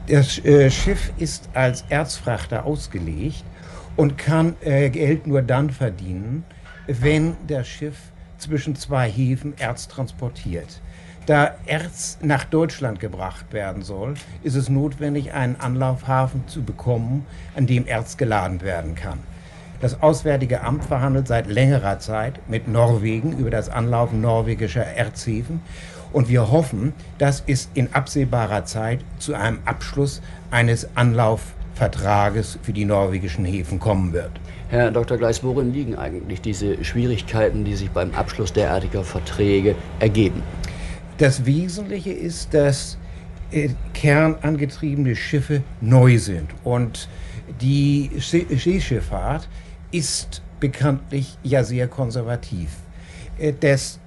Das 0.08 0.44
äh, 0.44 0.70
Schiff 0.70 1.12
ist 1.18 1.50
als 1.54 1.86
Erzfrachter 1.90 2.66
ausgelegt 2.66 3.46
und 3.96 4.18
kann 4.18 4.56
äh, 4.62 4.90
Geld 4.90 5.26
nur 5.26 5.42
dann 5.42 5.70
verdienen, 5.70 6.44
wenn 6.90 7.38
das 7.48 7.68
Schiff 7.68 7.98
zwischen 8.40 8.76
zwei 8.76 9.10
Häfen 9.10 9.54
Erz 9.58 9.88
transportiert. 9.88 10.82
Da 11.28 11.52
Erz 11.68 12.18
nach 12.24 12.46
Deutschland 12.46 13.00
gebracht 13.00 13.54
werden 13.54 13.84
soll, 13.84 14.16
ist 14.42 14.56
es 14.56 14.70
notwendig, 14.70 15.34
einen 15.34 15.58
Anlaufhafen 15.58 16.48
zu 16.48 16.64
bekommen, 16.64 17.28
an 17.56 17.68
dem 17.68 17.86
Erz 17.86 18.18
geladen 18.18 18.62
werden 18.62 18.96
kann. 18.96 19.20
Das 19.80 20.02
Auswärtige 20.02 20.62
Amt 20.62 20.86
verhandelt 20.86 21.28
seit 21.28 21.48
längerer 21.48 22.00
Zeit 22.00 22.40
mit 22.50 22.68
Norwegen 22.68 23.38
über 23.38 23.52
das 23.52 23.70
Anlaufen 23.70 24.22
norwegischer 24.22 24.84
Erzhäfen 24.84 25.62
und 26.12 26.28
wir 26.28 26.52
hoffen, 26.52 26.94
dass 27.20 27.44
es 27.46 27.70
in 27.76 27.94
absehbarer 27.94 28.66
Zeit 28.66 29.02
zu 29.20 29.36
einem 29.36 29.60
Abschluss 29.66 30.22
eines 30.50 30.96
Anlaufvertrages 31.80 32.60
für 32.62 32.74
die 32.74 32.86
norwegischen 32.86 33.46
Häfen 33.46 33.80
kommen 33.80 34.12
wird. 34.12 34.32
Herr 34.70 34.92
Dr. 34.92 35.18
Gleis, 35.18 35.44
worin 35.44 35.74
liegen 35.74 35.96
eigentlich 35.96 36.42
diese 36.42 36.84
Schwierigkeiten, 36.84 37.64
die 37.64 37.76
sich 37.76 37.90
beim 37.90 38.14
Abschluss 38.14 38.52
derartiger 38.54 39.04
Verträge 39.04 39.76
ergeben? 40.00 40.44
Das 41.18 41.46
Wesentliche 41.46 42.12
ist, 42.12 42.54
dass 42.54 42.98
äh, 43.52 43.70
kernangetriebene 43.94 45.16
Schiffe 45.16 45.64
neu 45.82 46.18
sind 46.20 46.50
und 46.64 47.10
die 47.62 48.12
Seeschifffahrt 48.20 49.50
ist 49.92 50.42
bekanntlich 50.60 51.38
ja 51.44 51.64
sehr 51.64 51.88
konservativ. 51.88 52.70
Äh, 53.38 53.54
das 53.60 54.00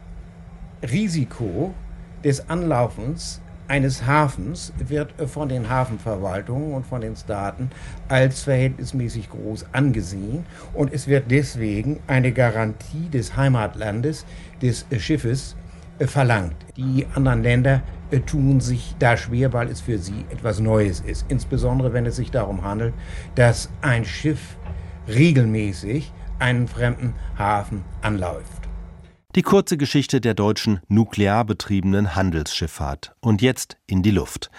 Risiko 0.83 1.75
des 2.23 2.49
Anlaufens 2.49 3.41
eines 3.69 4.07
Hafens 4.07 4.73
wird 4.79 5.13
von 5.29 5.49
den 5.49 5.69
Hafenverwaltungen 5.69 6.75
und 6.75 6.87
von 6.87 7.01
den 7.01 7.17
Staaten 7.17 7.71
als 8.09 8.43
verhältnismäßig 8.43 9.31
groß 9.31 9.67
angesehen 9.73 10.45
und 10.75 10.93
es 10.93 11.07
wird 11.07 11.31
deswegen 11.31 12.01
eine 12.07 12.33
Garantie 12.33 13.09
des 13.09 13.37
Heimatlandes 13.37 14.27
des 14.61 14.87
Schiffes 14.99 15.57
äh, 15.99 16.07
verlangt. 16.07 16.57
Die 16.77 17.07
anderen 17.15 17.43
Länder 17.43 17.83
äh, 18.11 18.21
tun 18.21 18.61
sich 18.61 18.95
da 18.99 19.17
schwer, 19.17 19.53
weil 19.53 19.69
es 19.69 19.81
für 19.81 19.99
sie 19.99 20.25
etwas 20.31 20.61
Neues 20.61 21.01
ist. 21.01 21.27
Insbesondere 21.29 21.93
wenn 21.93 22.07
es 22.07 22.17
sich 22.17 22.31
darum 22.31 22.63
handelt, 22.63 22.95
dass 23.35 23.71
ein 23.81 24.05
Schiff 24.05 24.57
regelmäßig 25.09 26.13
einen 26.39 26.69
fremden 26.69 27.15
Hafen 27.39 27.85
anläuft. 28.01 28.62
Die 29.35 29.41
kurze 29.41 29.79
Geschichte 29.79 30.21
der 30.21 30.35
deutschen 30.35 30.81
nuklear 30.89 31.47
betriebenen 31.47 32.15
Handelsschifffahrt. 32.15 33.15
Und 33.21 33.41
jetzt 33.41 33.79
in 33.87 34.03
die 34.03 34.11
Luft. 34.11 34.51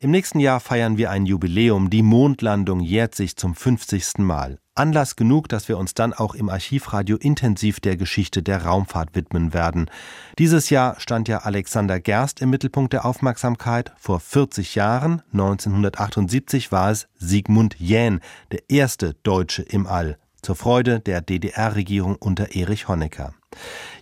Im 0.00 0.12
nächsten 0.12 0.38
Jahr 0.38 0.60
feiern 0.60 0.96
wir 0.96 1.10
ein 1.10 1.26
Jubiläum. 1.26 1.90
Die 1.90 2.04
Mondlandung 2.04 2.78
jährt 2.78 3.16
sich 3.16 3.36
zum 3.36 3.56
50. 3.56 4.18
Mal. 4.18 4.58
Anlass 4.76 5.16
genug, 5.16 5.48
dass 5.48 5.68
wir 5.68 5.78
uns 5.78 5.94
dann 5.94 6.12
auch 6.12 6.36
im 6.36 6.48
Archivradio 6.48 7.16
intensiv 7.16 7.80
der 7.80 7.96
Geschichte 7.96 8.40
der 8.40 8.64
Raumfahrt 8.64 9.16
widmen 9.16 9.52
werden. 9.52 9.90
Dieses 10.38 10.70
Jahr 10.70 11.00
stand 11.00 11.26
ja 11.26 11.38
Alexander 11.38 11.98
Gerst 11.98 12.40
im 12.40 12.50
Mittelpunkt 12.50 12.92
der 12.92 13.06
Aufmerksamkeit. 13.06 13.92
Vor 13.98 14.20
40 14.20 14.76
Jahren, 14.76 15.22
1978, 15.32 16.70
war 16.70 16.92
es 16.92 17.08
Sigmund 17.16 17.74
Jähn, 17.80 18.20
der 18.52 18.70
erste 18.70 19.14
Deutsche 19.24 19.62
im 19.62 19.88
All. 19.88 20.18
Zur 20.42 20.56
Freude 20.56 21.00
der 21.00 21.20
DDR-Regierung 21.20 22.16
unter 22.16 22.54
Erich 22.54 22.88
Honecker. 22.88 23.34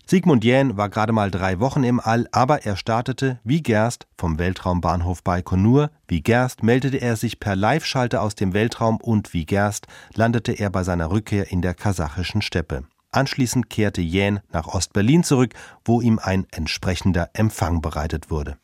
Sigmund 0.07 0.43
Jähn 0.43 0.79
war 0.79 0.89
gerade 0.89 1.13
mal 1.13 1.31
drei 1.31 1.61
Wochen 1.61 1.85
im 1.85 2.01
All, 2.01 2.27
aber 2.33 2.65
er 2.65 2.77
startete, 2.77 3.41
wie 3.45 3.63
Gerst, 3.63 4.07
vom 4.17 4.39
Weltraumbahnhof 4.39 5.23
Baikonur. 5.23 5.91
Wie 6.07 6.23
Gerst 6.23 6.63
meldete 6.63 6.97
er 6.97 7.17
sich 7.17 7.41
per 7.41 7.55
Live-Schalter 7.55 8.23
aus 8.23 8.35
dem 8.35 8.55
Weltraum 8.55 8.97
und 9.03 9.35
wie 9.35 9.45
Gerst 9.45 9.87
landete 10.15 10.53
er 10.53 10.71
bei 10.71 10.83
seiner 10.83 11.11
Rückkehr 11.11 11.53
in 11.53 11.61
der 11.61 11.75
kasachischen 11.75 12.41
Steppe. 12.41 12.85
Anschließend 13.11 13.69
kehrte 13.69 14.01
Jähn 14.01 14.41
nach 14.51 14.67
Ostberlin 14.67 15.25
zurück, 15.25 15.55
wo 15.85 16.01
ihm 16.01 16.19
ein 16.19 16.47
entsprechender 16.53 17.29
Empfang 17.35 17.83
bereitet 17.83 18.31
wurde. 18.31 18.57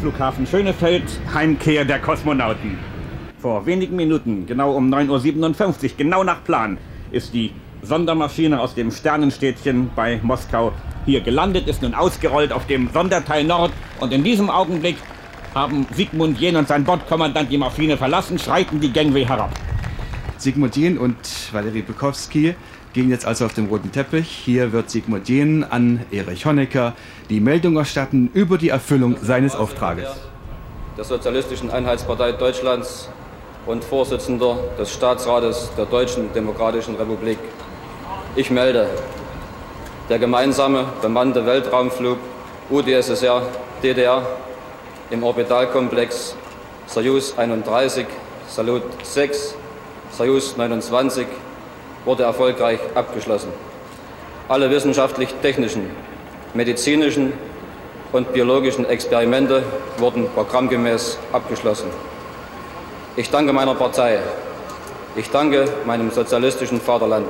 Flughafen 0.00 0.46
Schönefeld, 0.46 1.04
Heimkehr 1.32 1.84
der 1.84 2.00
Kosmonauten. 2.00 2.78
Vor 3.44 3.66
wenigen 3.66 3.94
Minuten, 3.96 4.46
genau 4.46 4.72
um 4.72 4.90
9.57 4.90 5.84
Uhr, 5.84 5.90
genau 5.98 6.24
nach 6.24 6.42
Plan, 6.44 6.78
ist 7.12 7.34
die 7.34 7.52
Sondermaschine 7.82 8.58
aus 8.58 8.74
dem 8.74 8.90
Sternenstädtchen 8.90 9.90
bei 9.94 10.18
Moskau 10.22 10.72
hier 11.04 11.20
gelandet, 11.20 11.68
ist 11.68 11.82
nun 11.82 11.92
ausgerollt 11.92 12.54
auf 12.54 12.66
dem 12.66 12.88
Sonderteil 12.90 13.44
Nord 13.44 13.70
und 14.00 14.14
in 14.14 14.24
diesem 14.24 14.48
Augenblick 14.48 14.96
haben 15.54 15.86
Sigmund 15.94 16.40
Jähn 16.40 16.56
und 16.56 16.68
sein 16.68 16.84
Bordkommandant 16.84 17.52
die 17.52 17.58
Maschine 17.58 17.98
verlassen, 17.98 18.38
schreiten 18.38 18.80
die 18.80 18.90
Gangway 18.90 19.26
herab. 19.26 19.50
Sigmund 20.38 20.74
Jähn 20.74 20.96
und 20.96 21.18
Valery 21.52 21.82
Bukowski 21.82 22.54
gehen 22.94 23.10
jetzt 23.10 23.26
also 23.26 23.44
auf 23.44 23.52
dem 23.52 23.66
roten 23.66 23.92
Teppich. 23.92 24.30
Hier 24.30 24.72
wird 24.72 24.88
Sigmund 24.88 25.28
Jähn 25.28 25.64
an 25.64 26.00
Erich 26.10 26.46
Honecker 26.46 26.94
die 27.28 27.40
Meldung 27.40 27.76
erstatten 27.76 28.30
über 28.32 28.56
die 28.56 28.70
Erfüllung 28.70 29.18
seines 29.20 29.54
Auftrages. 29.54 30.08
Der 30.96 31.04
Sozialistischen 31.04 31.70
Einheitspartei 31.70 32.32
Deutschlands 32.32 33.10
und 33.66 33.84
Vorsitzender 33.84 34.58
des 34.78 34.92
Staatsrates 34.92 35.70
der 35.76 35.86
Deutschen 35.86 36.32
Demokratischen 36.32 36.96
Republik 36.96 37.38
ich 38.36 38.50
melde, 38.50 38.88
der 40.08 40.18
gemeinsame 40.18 40.86
bemannte 41.00 41.46
Weltraumflug 41.46 42.18
UdSSR 42.68 43.42
DDR 43.80 44.26
im 45.10 45.22
Orbitalkomplex 45.22 46.34
Soyuz 46.86 47.34
31, 47.38 48.06
Salut 48.48 48.82
6, 49.04 49.54
Soyuz 50.10 50.56
29 50.56 51.26
wurde 52.04 52.24
erfolgreich 52.24 52.80
abgeschlossen. 52.94 53.50
Alle 54.48 54.68
wissenschaftlich-technischen, 54.68 55.90
medizinischen 56.54 57.32
und 58.12 58.32
biologischen 58.32 58.84
Experimente 58.84 59.62
wurden 59.98 60.28
programmgemäß 60.34 61.18
abgeschlossen. 61.32 61.88
Ich 63.16 63.30
danke 63.30 63.52
meiner 63.52 63.76
Partei. 63.76 64.18
Ich 65.14 65.30
danke 65.30 65.66
meinem 65.86 66.10
sozialistischen 66.10 66.80
Vaterland. 66.80 67.28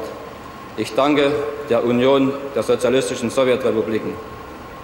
Ich 0.78 0.94
danke 0.94 1.30
der 1.68 1.84
Union 1.84 2.32
der 2.54 2.62
Sozialistischen 2.62 3.28
Sowjetrepubliken, 3.28 4.14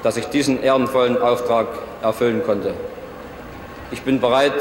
dass 0.03 0.19
ich 0.19 0.27
diesen 0.27 0.63
ehrenvollen 0.63 1.21
Auftrag 1.21 1.69
erfüllen 2.03 2.43
konnte. 2.45 2.75
Ich 3.91 4.03
bin 4.03 4.21
bereit, 4.21 4.53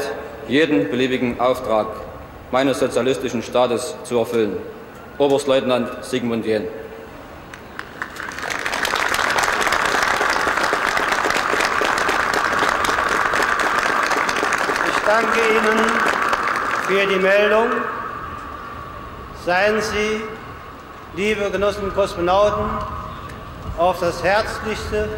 jeden 0.48 0.90
beliebigen 0.90 1.38
Auftrag 1.38 1.88
meines 2.50 2.78
sozialistischen 2.78 3.42
Staates 3.42 3.94
zu 4.04 4.16
erfüllen. 4.16 4.56
Oberstleutnant 5.18 6.02
Sigmund 6.02 6.46
Jähn. 6.46 6.64
Ich 14.88 15.04
danke 15.04 15.38
Ihnen 15.38 16.09
für 16.90 17.06
die 17.06 17.20
Meldung. 17.20 17.68
Seien 19.46 19.80
Sie 19.80 20.22
liebe 21.14 21.48
Genossen 21.52 21.94
Kosmonauten, 21.94 22.64
auf 23.78 24.00
das 24.00 24.24
Herzlichste 24.24 25.08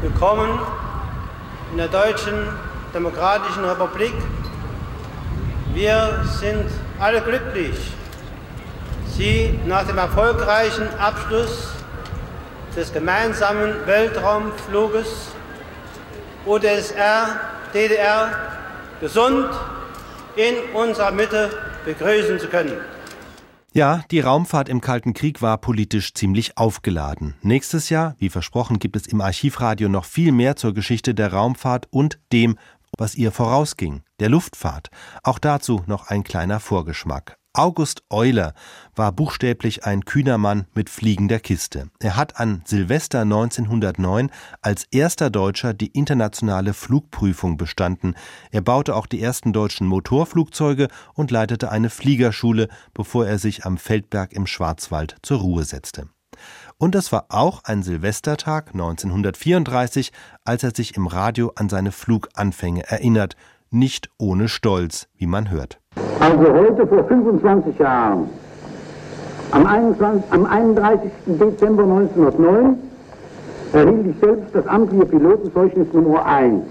willkommen 0.00 0.58
in 1.70 1.78
der 1.78 1.86
Deutschen 1.86 2.34
Demokratischen 2.92 3.64
Republik. 3.64 4.12
Wir 5.72 6.24
sind 6.40 6.68
alle 6.98 7.20
glücklich, 7.20 7.76
Sie 9.16 9.56
nach 9.66 9.86
dem 9.86 9.98
erfolgreichen 9.98 10.88
Abschluss 10.98 11.68
des 12.74 12.92
gemeinsamen 12.92 13.86
Weltraumfluges 13.86 15.28
ODSR, 16.44 17.36
DDR 17.72 18.30
gesund 19.00 19.48
in 20.36 20.74
unserer 20.74 21.10
Mitte 21.10 21.50
begrüßen 21.84 22.38
zu 22.38 22.48
können. 22.48 22.78
Ja, 23.72 24.02
die 24.10 24.18
Raumfahrt 24.18 24.68
im 24.68 24.80
Kalten 24.80 25.14
Krieg 25.14 25.42
war 25.42 25.56
politisch 25.58 26.12
ziemlich 26.14 26.58
aufgeladen. 26.58 27.36
Nächstes 27.42 27.88
Jahr, 27.88 28.16
wie 28.18 28.28
versprochen, 28.28 28.80
gibt 28.80 28.96
es 28.96 29.06
im 29.06 29.20
Archivradio 29.20 29.88
noch 29.88 30.04
viel 30.04 30.32
mehr 30.32 30.56
zur 30.56 30.74
Geschichte 30.74 31.14
der 31.14 31.32
Raumfahrt 31.32 31.86
und 31.90 32.18
dem, 32.32 32.58
was 32.98 33.14
ihr 33.14 33.30
vorausging, 33.30 34.02
der 34.18 34.28
Luftfahrt. 34.28 34.90
Auch 35.22 35.38
dazu 35.38 35.84
noch 35.86 36.08
ein 36.08 36.24
kleiner 36.24 36.58
Vorgeschmack. 36.58 37.36
August 37.52 38.04
Euler 38.10 38.54
war 38.94 39.10
buchstäblich 39.10 39.84
ein 39.84 40.04
kühner 40.04 40.38
Mann 40.38 40.66
mit 40.72 40.88
fliegender 40.88 41.40
Kiste. 41.40 41.90
Er 41.98 42.16
hat 42.16 42.38
an 42.38 42.62
Silvester 42.64 43.22
1909 43.22 44.30
als 44.62 44.84
erster 44.92 45.30
Deutscher 45.30 45.74
die 45.74 45.88
internationale 45.88 46.74
Flugprüfung 46.74 47.56
bestanden. 47.56 48.14
Er 48.52 48.60
baute 48.60 48.94
auch 48.94 49.06
die 49.06 49.20
ersten 49.20 49.52
deutschen 49.52 49.88
Motorflugzeuge 49.88 50.86
und 51.14 51.32
leitete 51.32 51.72
eine 51.72 51.90
Fliegerschule, 51.90 52.68
bevor 52.94 53.26
er 53.26 53.40
sich 53.40 53.66
am 53.66 53.78
Feldberg 53.78 54.32
im 54.32 54.46
Schwarzwald 54.46 55.16
zur 55.22 55.40
Ruhe 55.40 55.64
setzte. 55.64 56.08
Und 56.78 56.94
es 56.94 57.10
war 57.10 57.26
auch 57.30 57.64
ein 57.64 57.82
Silvestertag 57.82 58.68
1934, 58.74 60.12
als 60.44 60.62
er 60.62 60.72
sich 60.72 60.96
im 60.96 61.08
Radio 61.08 61.52
an 61.56 61.68
seine 61.68 61.90
Fluganfänge 61.90 62.88
erinnert, 62.88 63.34
nicht 63.70 64.08
ohne 64.18 64.48
Stolz, 64.48 65.08
wie 65.16 65.26
man 65.26 65.50
hört. 65.50 65.79
Also 66.20 66.52
heute 66.52 66.86
vor 66.86 67.04
25 67.04 67.78
Jahren, 67.78 68.28
am, 69.52 69.66
21, 69.66 70.22
am 70.30 70.44
31. 70.44 71.10
Dezember 71.26 71.82
1909, 71.82 72.78
erhielt 73.72 74.06
ich 74.06 74.20
selbst 74.20 74.54
das 74.54 74.66
amtliche 74.66 75.06
Pilotenzeugnis 75.06 75.92
Nummer 75.92 76.24
1. 76.26 76.62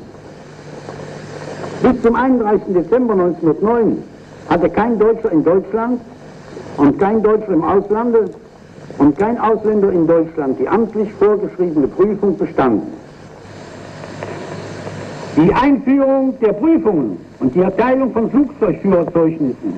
Bis 1.82 2.02
zum 2.04 2.16
31. 2.16 2.74
Dezember 2.74 3.14
1909 3.14 4.04
hatte 4.50 4.70
kein 4.70 5.00
Deutscher 5.00 5.32
in 5.32 5.44
Deutschland 5.44 6.00
und 6.78 7.00
kein 7.00 7.24
Deutscher 7.24 7.50
im 7.54 7.64
Auslande 7.64 8.30
und 9.00 9.18
kein 9.18 9.40
Ausländer 9.40 9.92
in 9.92 10.08
Deutschland 10.08 10.60
die 10.60 10.70
amtlich 10.70 11.12
vorgeschriebene 11.14 11.88
Prüfung 11.88 12.38
bestanden. 12.38 12.94
Die 15.42 15.54
Einführung 15.54 16.34
der 16.42 16.52
Prüfungen 16.52 17.18
und 17.40 17.56
die 17.56 17.62
Erteilung 17.62 18.12
von 18.12 18.30
Flugzeugführerzeugnissen 18.30 19.74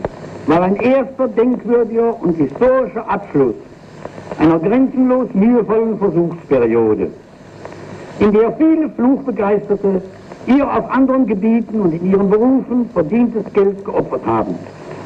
war 0.47 0.63
ein 0.63 0.75
erster 0.77 1.27
denkwürdiger 1.27 2.19
und 2.19 2.35
historischer 2.35 3.07
Abschluss 3.07 3.53
einer 4.39 4.57
grenzenlos 4.57 5.27
mühevollen 5.35 5.99
Versuchsperiode, 5.99 7.11
in 8.19 8.31
der 8.31 8.53
viele 8.53 8.89
Fluchbegeisterte 8.89 10.01
ihr 10.47 10.65
auf 10.65 10.89
anderen 10.89 11.27
Gebieten 11.27 11.79
und 11.79 11.93
in 11.93 12.09
ihren 12.09 12.31
Berufen 12.31 12.89
verdientes 12.91 13.45
Geld 13.53 13.85
geopfert 13.85 14.25
haben 14.25 14.55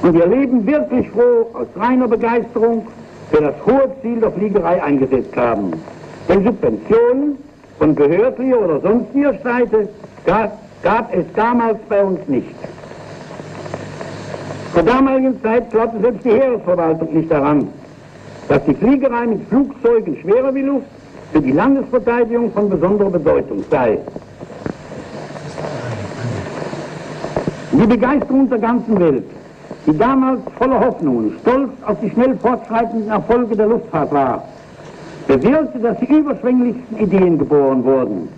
und 0.04 0.16
ihr 0.16 0.28
Leben 0.28 0.66
wirklich 0.66 1.10
froh 1.10 1.48
aus 1.52 1.68
reiner 1.76 2.08
Begeisterung 2.08 2.88
für 3.30 3.42
das 3.42 3.56
hohe 3.66 3.92
Ziel 4.02 4.22
der 4.22 4.32
Fliegerei 4.32 4.82
eingesetzt 4.82 5.36
haben. 5.36 5.74
Denn 6.30 6.46
Subventionen 6.46 7.38
von 7.78 7.94
behördlicher 7.94 8.62
oder 8.62 8.80
sonstiger 8.80 9.34
Seite 9.44 9.90
gab, 10.26 10.58
gab 10.84 11.14
es 11.14 11.26
damals 11.36 11.78
bei 11.90 12.04
uns 12.04 12.20
nicht. 12.28 12.56
Zur 14.74 14.84
damaligen 14.84 15.42
Zeit 15.42 15.72
glaubte 15.72 16.00
selbst 16.02 16.26
die 16.26 16.32
Heeresverwaltung 16.32 17.14
nicht 17.14 17.32
daran, 17.32 17.68
dass 18.50 18.64
die 18.66 18.74
Fliegerei 18.74 19.26
mit 19.28 19.48
Flugzeugen 19.48 20.18
schwerer 20.18 20.54
wie 20.54 20.64
Luft 20.64 20.88
für 21.32 21.42
die 21.42 21.52
Landesverteidigung 21.52 22.52
von 22.52 22.70
besonderer 22.70 23.10
Bedeutung 23.10 23.64
sei. 23.70 23.98
Die 27.72 27.88
Begeisterung 27.88 28.50
der 28.50 28.60
ganzen 28.60 29.00
Welt, 29.00 29.26
die 29.86 29.98
damals 29.98 30.42
voller 30.58 30.80
Hoffnung 30.80 31.18
und 31.18 31.40
stolz 31.42 31.70
auf 31.86 31.98
die 32.02 32.10
schnell 32.10 32.38
fortschreitenden 32.38 33.10
Erfolge 33.10 33.56
der 33.56 33.68
Luftfahrt 33.68 34.12
war, 34.12 34.44
bewirkte, 35.28 35.80
dass 35.80 35.98
die 36.00 36.06
überschwänglichsten 36.06 36.98
Ideen 36.98 37.38
geboren 37.38 37.84
wurden. 37.84 38.30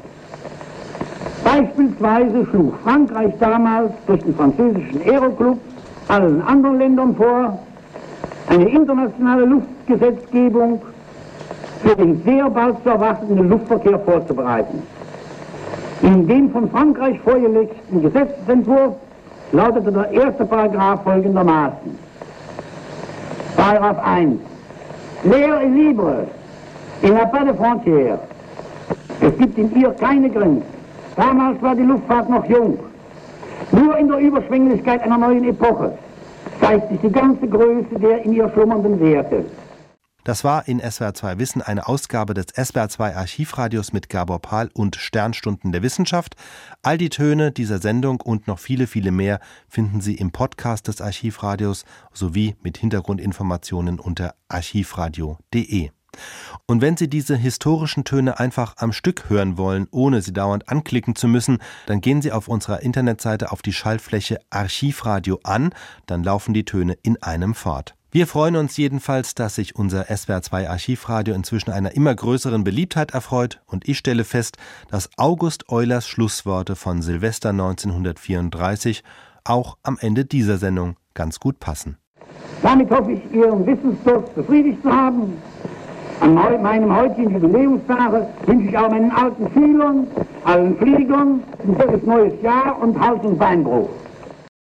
Beispielsweise 1.57 2.45
schlug 2.51 2.75
Frankreich 2.83 3.33
damals 3.39 3.91
durch 4.05 4.21
den 4.21 4.35
französischen 4.35 5.01
Aeroclub 5.03 5.57
allen 6.07 6.39
anderen 6.43 6.77
Ländern 6.77 7.15
vor, 7.15 7.57
eine 8.47 8.69
internationale 8.69 9.45
Luftgesetzgebung 9.45 10.79
für 11.81 11.95
den 11.95 12.21
sehr 12.23 12.47
bald 12.51 12.75
zu 12.83 12.89
erwartenden 12.89 13.49
Luftverkehr 13.49 13.97
vorzubereiten. 13.99 14.83
In 16.03 16.27
dem 16.27 16.51
von 16.51 16.69
Frankreich 16.69 17.19
vorgelegten 17.21 18.03
Gesetzentwurf 18.03 18.95
lautete 19.51 19.91
der 19.91 20.11
erste 20.11 20.45
Paragraph 20.45 21.03
folgendermaßen. 21.05 21.97
Paragraph 23.55 23.97
1. 24.05 24.39
L'air 25.23 25.61
est 25.63 25.73
libre. 25.73 26.27
Il 27.01 27.13
n'a 27.13 27.25
pas 27.25 27.45
de 27.45 27.53
frontières. 27.53 28.19
Es 29.21 29.35
gibt 29.39 29.57
in 29.57 29.75
ihr 29.75 29.89
keine 29.93 30.29
Grenzen. 30.29 30.76
Damals 31.17 31.61
war 31.63 31.75
die 31.75 31.83
Luftfahrt 31.83 32.29
noch 32.29 32.45
jung. 32.45 32.79
Nur 33.71 33.97
in 33.97 34.07
der 34.07 34.19
Überschwänglichkeit 34.19 35.01
einer 35.01 35.17
neuen 35.17 35.43
Epoche 35.43 35.97
zeigt 36.61 36.89
sich 36.89 37.01
die 37.01 37.11
ganze 37.11 37.47
Größe 37.47 37.99
der 37.99 38.23
in 38.23 38.33
ihr 38.33 38.49
schlummernden 38.51 38.99
Werte. 38.99 39.45
Das 40.23 40.43
war 40.43 40.67
in 40.67 40.79
SWR 40.79 41.13
2 41.13 41.39
Wissen 41.39 41.61
eine 41.61 41.87
Ausgabe 41.87 42.33
des 42.33 42.47
SWR 42.53 42.89
2 42.89 43.15
Archivradios 43.15 43.93
mit 43.93 44.09
Gabor 44.09 44.41
Pahl 44.41 44.69
und 44.73 44.97
Sternstunden 44.97 45.71
der 45.71 45.83
Wissenschaft. 45.83 46.35
All 46.83 46.97
die 46.97 47.09
Töne 47.09 47.51
dieser 47.51 47.79
Sendung 47.79 48.19
und 48.21 48.45
noch 48.45 48.59
viele, 48.59 48.87
viele 48.87 49.11
mehr 49.11 49.39
finden 49.69 50.01
Sie 50.01 50.15
im 50.15 50.31
Podcast 50.31 50.89
des 50.89 51.01
Archivradios 51.01 51.85
sowie 52.13 52.55
mit 52.61 52.77
Hintergrundinformationen 52.77 54.01
unter 54.01 54.35
archivradio.de. 54.49 55.91
Und 56.65 56.81
wenn 56.81 56.97
Sie 56.97 57.09
diese 57.09 57.35
historischen 57.35 58.03
Töne 58.03 58.39
einfach 58.39 58.75
am 58.77 58.91
Stück 58.91 59.29
hören 59.29 59.57
wollen, 59.57 59.87
ohne 59.91 60.21
sie 60.21 60.33
dauernd 60.33 60.69
anklicken 60.69 61.15
zu 61.15 61.27
müssen, 61.27 61.59
dann 61.85 62.01
gehen 62.01 62.21
Sie 62.21 62.31
auf 62.31 62.47
unserer 62.47 62.81
Internetseite 62.81 63.51
auf 63.51 63.61
die 63.61 63.73
Schaltfläche 63.73 64.39
Archivradio 64.49 65.39
an, 65.43 65.73
dann 66.05 66.23
laufen 66.23 66.53
die 66.53 66.65
Töne 66.65 66.97
in 67.03 67.21
einem 67.21 67.55
fort. 67.55 67.95
Wir 68.09 68.25
freuen 68.25 68.55
uns 68.55 68.77
jedenfalls, 68.77 69.35
dass 69.35 69.55
sich 69.55 69.75
unser 69.75 70.03
SWR2 70.09 70.69
Archivradio 70.69 71.35
inzwischen 71.35 71.71
einer 71.71 71.93
immer 71.93 72.15
größeren 72.15 72.63
Beliebtheit 72.63 73.11
erfreut 73.11 73.61
und 73.65 73.87
ich 73.87 73.97
stelle 73.97 74.23
fest, 74.23 74.57
dass 74.89 75.09
August 75.17 75.69
Eulers 75.69 76.07
Schlussworte 76.07 76.75
von 76.75 77.01
Silvester 77.01 77.49
1934 77.49 79.03
auch 79.43 79.77
am 79.83 79.97
Ende 79.99 80.25
dieser 80.25 80.57
Sendung 80.57 80.95
ganz 81.13 81.39
gut 81.39 81.59
passen. 81.59 81.97
Damit 82.61 82.89
hoffe 82.89 83.11
ich, 83.11 83.31
Ihren 83.33 83.65
Wissensdurst 83.65 84.33
befriedigt 84.35 84.81
zu 84.81 84.91
haben 84.91 85.33
an 86.21 86.33
meinem 86.61 86.95
heutigen 86.95 87.33
Jubiläumstage 87.33 88.27
wünsche 88.45 88.69
ich 88.69 88.77
auch 88.77 88.89
meinen 88.89 89.11
alten 89.11 89.47
Schülern, 89.53 90.07
allen 90.43 90.77
Fliegern 90.77 91.43
ein 91.63 91.75
schönes 91.79 92.03
neues 92.03 92.41
Jahr 92.41 92.81
und 92.81 92.99
Hals- 92.99 93.23
und 93.23 93.37
Beinbruch. 93.37 93.89